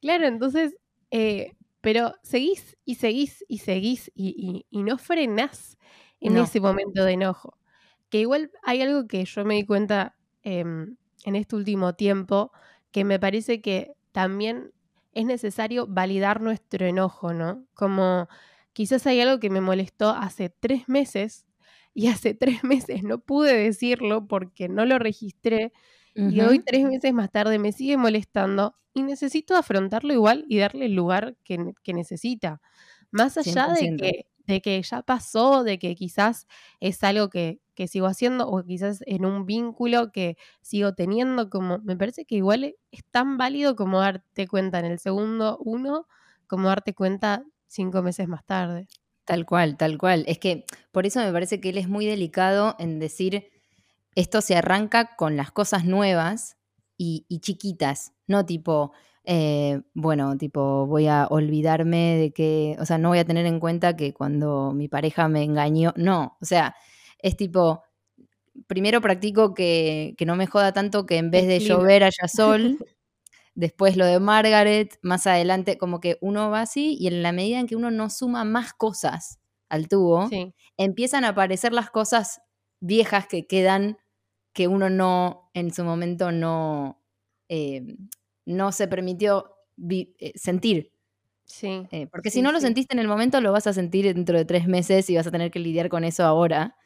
Claro, 0.00 0.26
entonces, 0.26 0.76
eh, 1.10 1.56
pero 1.80 2.14
seguís 2.22 2.76
y 2.84 2.96
seguís 2.96 3.44
y 3.48 3.58
seguís 3.58 4.12
y, 4.14 4.64
no 4.70 4.98
frenás 4.98 5.76
en 6.20 6.36
ese 6.38 6.60
momento 6.60 7.04
de 7.04 7.12
enojo. 7.12 7.58
Que 8.10 8.20
igual 8.20 8.50
hay 8.62 8.82
algo 8.82 9.06
que 9.06 9.24
yo 9.24 9.44
me 9.44 9.56
di 9.56 9.66
cuenta 9.66 10.16
em, 10.42 10.96
en 11.24 11.36
este 11.36 11.56
último 11.56 11.94
tiempo, 11.94 12.52
que 12.92 13.04
me 13.04 13.18
parece 13.18 13.60
que 13.60 13.92
también 14.12 14.72
es 15.12 15.26
necesario 15.26 15.86
validar 15.86 16.40
nuestro 16.40 16.86
enojo, 16.86 17.32
¿no? 17.32 17.64
Como 17.74 18.28
quizás 18.74 19.06
hay 19.06 19.20
algo 19.20 19.40
que 19.40 19.48
me 19.48 19.62
molestó 19.62 20.10
hace 20.10 20.50
tres 20.50 20.86
meses 20.88 21.46
y 21.94 22.08
hace 22.08 22.34
tres 22.34 22.62
meses 22.62 23.02
no 23.02 23.18
pude 23.18 23.56
decirlo 23.56 24.26
porque 24.26 24.68
no 24.68 24.84
lo 24.84 24.98
registré 24.98 25.72
y 26.14 26.42
hoy 26.42 26.60
tres 26.60 26.84
meses 26.84 27.12
más 27.12 27.32
tarde 27.32 27.58
me 27.58 27.72
sigue 27.72 27.96
molestando 27.96 28.76
y 28.92 29.02
necesito 29.02 29.56
afrontarlo 29.56 30.12
igual 30.12 30.44
y 30.48 30.58
darle 30.58 30.86
el 30.86 30.94
lugar 30.94 31.36
que, 31.42 31.74
necesita. 31.92 32.60
Más 33.10 33.36
allá 33.36 33.72
de 33.72 33.96
que 33.96 34.26
de 34.46 34.60
que 34.60 34.82
ya 34.82 35.02
pasó, 35.02 35.64
de 35.64 35.78
que 35.78 35.94
quizás 35.94 36.46
es 36.80 37.02
algo 37.02 37.30
que, 37.30 37.60
que 37.74 37.88
sigo 37.88 38.06
haciendo 38.06 38.48
o 38.48 38.62
quizás 38.62 39.02
en 39.06 39.24
un 39.24 39.46
vínculo 39.46 40.12
que 40.12 40.36
sigo 40.60 40.94
teniendo, 40.94 41.50
como 41.50 41.78
me 41.78 41.96
parece 41.96 42.24
que 42.24 42.36
igual 42.36 42.76
es 42.90 43.04
tan 43.10 43.38
válido 43.38 43.76
como 43.76 44.00
darte 44.00 44.46
cuenta 44.46 44.78
en 44.80 44.86
el 44.86 44.98
segundo 44.98 45.58
uno, 45.64 46.06
como 46.46 46.68
darte 46.68 46.94
cuenta 46.94 47.44
cinco 47.74 48.02
meses 48.02 48.28
más 48.28 48.44
tarde. 48.44 48.86
Tal 49.24 49.46
cual, 49.46 49.76
tal 49.76 49.98
cual. 49.98 50.24
Es 50.26 50.38
que 50.38 50.64
por 50.92 51.06
eso 51.06 51.20
me 51.20 51.32
parece 51.32 51.60
que 51.60 51.70
él 51.70 51.78
es 51.78 51.88
muy 51.88 52.06
delicado 52.06 52.76
en 52.78 52.98
decir, 52.98 53.48
esto 54.14 54.40
se 54.40 54.56
arranca 54.56 55.16
con 55.16 55.36
las 55.36 55.50
cosas 55.50 55.84
nuevas 55.84 56.56
y, 56.96 57.24
y 57.28 57.40
chiquitas, 57.40 58.12
no 58.26 58.46
tipo, 58.46 58.92
eh, 59.24 59.80
bueno, 59.94 60.36
tipo, 60.36 60.86
voy 60.86 61.08
a 61.08 61.26
olvidarme 61.28 62.16
de 62.16 62.32
que, 62.32 62.76
o 62.78 62.86
sea, 62.86 62.98
no 62.98 63.08
voy 63.08 63.18
a 63.18 63.24
tener 63.24 63.46
en 63.46 63.58
cuenta 63.58 63.96
que 63.96 64.12
cuando 64.12 64.72
mi 64.72 64.88
pareja 64.88 65.28
me 65.28 65.42
engañó, 65.42 65.92
no, 65.96 66.36
o 66.40 66.44
sea, 66.44 66.76
es 67.18 67.36
tipo, 67.36 67.82
primero 68.66 69.00
practico 69.00 69.54
que, 69.54 70.14
que 70.18 70.26
no 70.26 70.36
me 70.36 70.46
joda 70.46 70.72
tanto 70.72 71.06
que 71.06 71.16
en 71.16 71.30
vez 71.30 71.46
de 71.46 71.60
llover 71.60 72.04
haya 72.04 72.28
sol, 72.28 72.78
después 73.54 73.96
lo 73.96 74.06
de 74.06 74.20
Margaret, 74.20 74.98
más 75.02 75.26
adelante, 75.26 75.78
como 75.78 76.00
que 76.00 76.18
uno 76.20 76.50
va 76.50 76.62
así 76.62 76.96
y 76.98 77.06
en 77.06 77.22
la 77.22 77.32
medida 77.32 77.60
en 77.60 77.66
que 77.66 77.76
uno 77.76 77.90
no 77.90 78.10
suma 78.10 78.44
más 78.44 78.72
cosas 78.72 79.40
al 79.68 79.88
tubo, 79.88 80.28
empiezan 80.76 81.24
a 81.24 81.30
aparecer 81.30 81.72
las 81.72 81.90
cosas 81.90 82.40
viejas 82.80 83.26
que 83.26 83.46
quedan 83.46 83.98
que 84.52 84.68
uno 84.68 84.88
no, 84.88 85.50
en 85.54 85.72
su 85.72 85.84
momento 85.84 86.30
no, 86.30 87.02
eh, 87.48 87.82
no 88.46 88.72
se 88.72 88.86
permitió 88.88 89.56
eh, 89.90 90.32
sentir. 90.36 90.92
Sí. 91.44 91.82
Eh, 91.90 92.06
porque 92.06 92.30
si 92.30 92.40
no 92.40 92.52
lo 92.52 92.60
sentiste 92.60 92.94
en 92.94 93.00
el 93.00 93.08
momento, 93.08 93.40
lo 93.40 93.52
vas 93.52 93.66
a 93.66 93.72
sentir 93.72 94.14
dentro 94.14 94.38
de 94.38 94.44
tres 94.44 94.66
meses 94.66 95.10
y 95.10 95.16
vas 95.16 95.26
a 95.26 95.30
tener 95.30 95.50
que 95.50 95.58
lidiar 95.58 95.88
con 95.88 96.04
eso 96.04 96.24
ahora. 96.24 96.76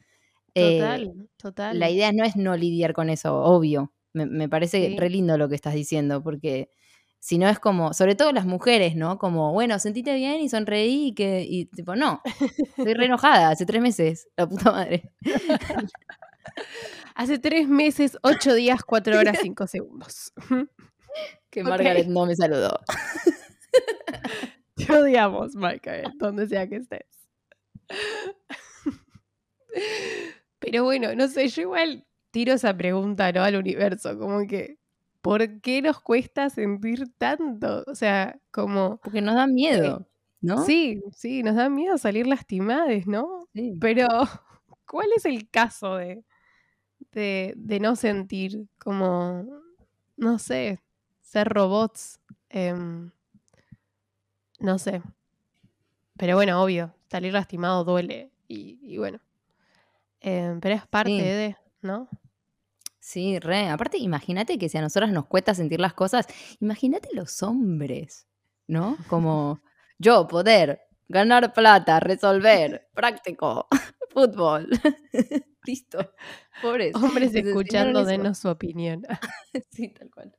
Total, 0.54 1.28
total. 1.37 1.78
La 1.78 1.90
idea 1.90 2.11
no 2.12 2.24
es 2.24 2.37
no 2.37 2.57
lidiar 2.57 2.94
con 2.94 3.11
eso, 3.11 3.37
obvio. 3.37 3.92
Me, 4.12 4.49
parece 4.49 4.94
re 4.99 5.11
lindo 5.11 5.37
lo 5.38 5.49
que 5.49 5.55
estás 5.55 5.75
diciendo, 5.75 6.23
porque 6.23 6.71
si 7.21 7.38
no 7.38 7.49
es 7.49 7.59
como, 7.59 7.92
sobre 7.92 8.14
todo 8.14 8.33
las 8.33 8.47
mujeres, 8.47 8.97
¿no? 8.97 9.18
Como, 9.18 9.53
bueno, 9.53 9.79
sentite 9.79 10.14
bien 10.14 10.40
y 10.40 10.49
sonreí 10.49 11.09
y 11.09 11.14
que, 11.14 11.44
y 11.49 11.66
tipo, 11.66 11.97
no, 11.97 12.23
estoy 12.77 12.94
re 12.94 13.05
enojada, 13.07 13.51
hace 13.51 13.66
tres 13.66 13.83
meses, 13.83 14.29
la 14.37 14.49
puta 14.49 14.73
madre. 14.73 15.12
hace 17.14 17.38
tres 17.38 17.68
meses, 17.68 18.16
ocho 18.23 18.55
días, 18.55 18.83
cuatro 18.83 19.18
horas, 19.18 19.38
cinco 19.42 19.66
segundos. 19.66 20.33
que 21.51 21.62
Margaret 21.62 22.07
no 22.07 22.27
me 22.27 22.37
saludó. 22.37 22.81
Te 24.75 24.92
odiamos, 24.92 25.55
Margaret, 25.55 26.12
donde 26.18 26.47
sea 26.47 26.68
que 26.68 26.77
estés. 26.77 27.07
Pero 30.61 30.85
bueno, 30.85 31.14
no 31.14 31.29
sé, 31.29 31.49
yo 31.49 31.62
igual 31.62 32.07
tiro 32.38 32.53
esa 32.53 32.77
pregunta, 32.77 33.33
¿no? 33.33 33.42
Al 33.42 33.57
universo, 33.57 34.16
como 34.16 34.46
que, 34.46 34.79
¿por 35.22 35.61
qué 35.61 35.83
nos 35.83 36.01
cuesta 36.01 36.48
sentir 36.51 37.12
tanto? 37.18 37.83
O 37.88 37.96
sea, 37.96 38.38
como... 38.53 38.98
Porque 39.03 39.20
nos 39.20 39.35
da 39.35 39.48
miedo, 39.48 40.07
¿no? 40.40 40.64
Sí, 40.64 41.03
sí, 41.16 41.42
nos 41.42 41.57
da 41.57 41.68
miedo 41.68 41.98
salir 41.98 42.29
lastimadas, 42.29 43.09
¿no? 43.09 43.48
Sí. 43.55 43.77
Pero, 43.81 44.07
¿cuál 44.87 45.09
es 45.16 45.24
el 45.24 45.51
caso 45.51 45.96
de, 45.96 46.24
de, 47.11 47.55
de 47.57 47.81
no 47.81 47.96
sentir 47.96 48.68
como, 48.79 49.44
no 50.16 50.38
sé, 50.38 50.81
ser 51.20 51.48
robots? 51.48 52.20
Em, 52.51 53.11
no 54.61 54.79
sé. 54.79 55.03
Pero 56.16 56.37
bueno, 56.37 56.62
obvio, 56.62 56.94
salir 57.11 57.33
lastimado 57.33 57.83
duele 57.83 58.31
y, 58.46 58.96
bueno. 58.96 59.18
Em, 60.20 60.61
pero 60.61 60.77
es 60.77 60.87
parte 60.87 61.11
de, 61.11 61.57
¿no? 61.83 62.09
Sí, 63.09 63.38
re. 63.38 63.71
Aparte, 63.71 63.97
imagínate 63.97 64.59
que 64.59 64.68
si 64.68 64.77
a 64.77 64.83
nosotras 64.83 65.11
nos 65.11 65.25
cuesta 65.25 65.55
sentir 65.55 65.81
las 65.81 65.94
cosas, 65.94 66.27
imagínate 66.61 67.09
los 67.14 67.42
hombres, 67.42 68.29
¿no? 68.66 68.99
Como 69.09 69.62
yo 69.99 70.29
poder 70.29 70.83
ganar 71.09 71.55
plata, 71.55 72.01
resolver, 72.01 72.90
práctico, 72.92 73.66
fútbol. 74.11 74.68
Listo. 75.64 76.12
Pobres. 76.61 76.94
Hombres 76.97 77.35
escuchando, 77.35 78.05
denos 78.05 78.37
su 78.37 78.51
opinión. 78.51 79.03
sí, 79.71 79.88
tal 79.88 80.11
cual. 80.11 80.37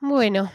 Bueno. 0.00 0.50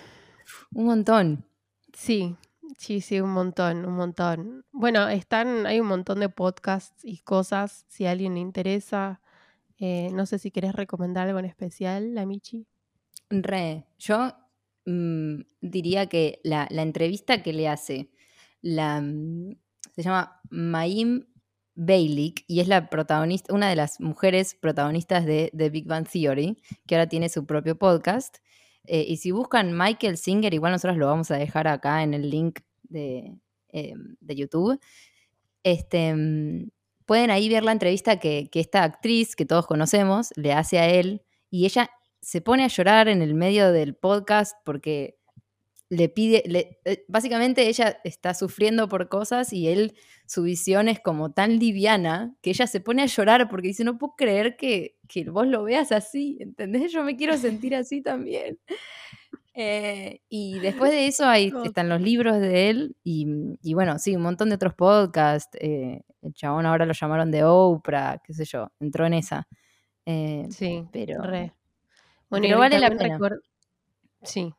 Un 0.73 0.85
montón. 0.85 1.45
Sí, 1.93 2.35
sí, 2.77 3.01
sí, 3.01 3.19
un 3.21 3.31
montón, 3.31 3.85
un 3.85 3.95
montón. 3.95 4.65
Bueno, 4.71 5.07
están, 5.09 5.65
hay 5.65 5.79
un 5.79 5.87
montón 5.87 6.19
de 6.19 6.29
podcasts 6.29 7.03
y 7.03 7.19
cosas, 7.19 7.85
si 7.87 8.05
a 8.05 8.11
alguien 8.11 8.35
le 8.35 8.39
interesa. 8.39 9.21
Eh, 9.77 10.09
no 10.13 10.25
sé 10.25 10.39
si 10.39 10.51
querés 10.51 10.73
recomendar 10.73 11.27
algo 11.27 11.39
en 11.39 11.45
especial, 11.45 12.13
la 12.13 12.25
Michi. 12.25 12.67
Re, 13.29 13.85
yo 13.97 14.33
mm, 14.85 15.41
diría 15.61 16.07
que 16.07 16.39
la, 16.43 16.67
entrevista 16.69 17.41
que 17.41 17.53
le 17.53 17.67
hace, 17.67 18.11
la, 18.61 19.01
mm, 19.01 19.55
se 19.95 20.03
llama 20.03 20.39
Maim 20.49 21.25
Bailik 21.75 22.43
y 22.47 22.59
es 22.59 22.67
la 22.67 22.89
protagonista, 22.89 23.53
una 23.53 23.69
de 23.69 23.75
las 23.75 23.99
mujeres 23.99 24.55
protagonistas 24.55 25.25
de 25.25 25.51
The 25.55 25.69
Big 25.69 25.87
Bang 25.87 26.07
Theory, 26.07 26.57
que 26.85 26.95
ahora 26.95 27.07
tiene 27.07 27.29
su 27.29 27.45
propio 27.45 27.77
podcast. 27.77 28.37
Eh, 28.85 29.05
y 29.07 29.17
si 29.17 29.31
buscan 29.31 29.77
Michael 29.77 30.17
Singer, 30.17 30.53
igual 30.53 30.71
nosotros 30.71 30.97
lo 30.97 31.07
vamos 31.07 31.31
a 31.31 31.37
dejar 31.37 31.67
acá 31.67 32.03
en 32.03 32.13
el 32.13 32.29
link 32.29 32.59
de, 32.83 33.37
eh, 33.69 33.93
YouTube. 34.21 34.79
Este, 35.63 36.13
mm, 36.15 36.69
pueden 37.05 37.31
ahí 37.31 37.49
ver 37.49 37.63
la 37.63 37.71
entrevista 37.71 38.19
que, 38.19 38.49
que, 38.51 38.59
esta 38.59 38.83
actriz, 38.83 39.35
que 39.35 39.45
todos 39.45 39.67
conocemos, 39.67 40.29
le 40.35 40.53
hace 40.53 40.79
a 40.79 40.89
él. 40.89 41.23
Y 41.49 41.65
ella 41.65 41.89
se 42.21 42.41
pone 42.41 42.63
a 42.63 42.67
llorar 42.67 43.07
en 43.07 43.21
el 43.21 43.33
medio 43.33 43.71
del 43.71 43.95
podcast 43.95 44.55
porque 44.63 45.20
le 45.91 46.07
pide, 46.07 46.41
eh, 46.85 47.03
básicamente 47.09 47.67
ella 47.67 47.99
está 48.05 48.33
sufriendo 48.33 48.87
por 48.87 49.09
cosas 49.09 49.51
y 49.51 49.67
él, 49.67 49.93
su 50.25 50.43
visión 50.43 50.87
es 50.87 51.01
como 51.01 51.33
tan 51.33 51.59
liviana 51.59 52.33
que 52.41 52.51
ella 52.51 52.65
se 52.65 52.79
pone 52.79 53.01
a 53.01 53.07
llorar 53.07 53.49
porque 53.49 53.67
dice, 53.67 53.83
no 53.83 53.97
puedo 53.97 54.13
creer 54.15 54.55
que, 54.55 54.95
que 55.09 55.29
vos 55.29 55.45
lo 55.47 55.65
veas 55.65 55.91
así, 55.91 56.37
¿entendés? 56.39 56.93
Yo 56.93 57.03
me 57.03 57.17
quiero 57.17 57.37
sentir 57.37 57.75
así 57.75 58.01
también. 58.01 58.57
Eh, 59.53 60.21
y 60.29 60.59
después 60.59 60.91
de 60.91 61.07
eso 61.07 61.25
ahí 61.25 61.51
están 61.65 61.89
los 61.89 61.99
libros 61.99 62.39
de 62.39 62.69
él 62.69 62.95
y, 63.03 63.27
y 63.61 63.73
bueno, 63.73 63.99
sí, 63.99 64.15
un 64.15 64.21
montón 64.21 64.47
de 64.47 64.55
otros 64.55 64.73
podcasts. 64.73 65.57
Eh, 65.59 66.03
el 66.21 66.33
chabón 66.33 66.65
ahora 66.65 66.85
lo 66.85 66.93
llamaron 66.93 67.31
de 67.31 67.43
Oprah, 67.43 68.21
qué 68.23 68.33
sé 68.33 68.45
yo, 68.45 68.71
entró 68.79 69.05
en 69.07 69.15
esa. 69.15 69.45
sí, 70.05 70.85
pero, 70.93 71.21
re. 71.21 71.51
Bueno, 72.29 72.45
pero 72.45 72.59
vale 72.59 72.79
la 72.79 72.91
pena. 72.91 73.19
Sí, 74.23 74.53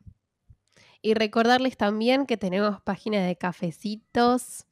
y 1.03 1.15
recordarles 1.15 1.77
también 1.77 2.27
que 2.27 2.37
tenemos 2.37 2.81
páginas 2.81 3.27
de 3.27 3.37
cafecitos, 3.37 4.67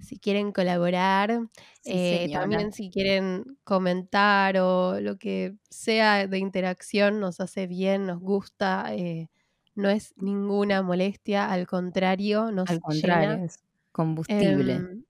si 0.00 0.18
quieren 0.18 0.52
colaborar, 0.52 1.48
eh, 1.84 2.30
también 2.32 2.72
si 2.72 2.90
quieren 2.90 3.58
comentar 3.64 4.56
o 4.58 4.98
lo 5.00 5.18
que 5.18 5.56
sea 5.68 6.26
de 6.26 6.38
interacción, 6.38 7.20
nos 7.20 7.40
hace 7.40 7.66
bien, 7.66 8.06
nos 8.06 8.20
gusta, 8.20 8.94
eh, 8.94 9.28
no 9.74 9.90
es 9.90 10.14
ninguna 10.16 10.82
molestia, 10.82 11.50
al 11.50 11.66
contrario, 11.66 12.50
nos 12.50 12.70
Al 12.70 12.80
contrario, 12.80 13.44
es 13.44 13.58
combustible. 13.92 14.74
Em, 14.74 15.04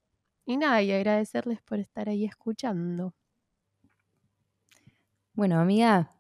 y 0.47 0.57
nada, 0.57 0.83
y 0.83 0.93
agradecerles 0.93 1.63
por 1.63 1.79
estar 1.79 2.09
ahí 2.09 2.25
escuchando. 2.25 3.15
Bueno, 5.35 5.59
amiga, 5.59 6.13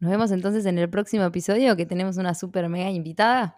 nos 0.00 0.10
vemos 0.10 0.30
entonces 0.30 0.64
en 0.66 0.78
el 0.78 0.88
próximo 0.88 1.24
episodio 1.24 1.76
que 1.76 1.86
tenemos 1.86 2.16
una 2.18 2.34
super 2.34 2.68
mega 2.68 2.90
invitada. 2.90 3.57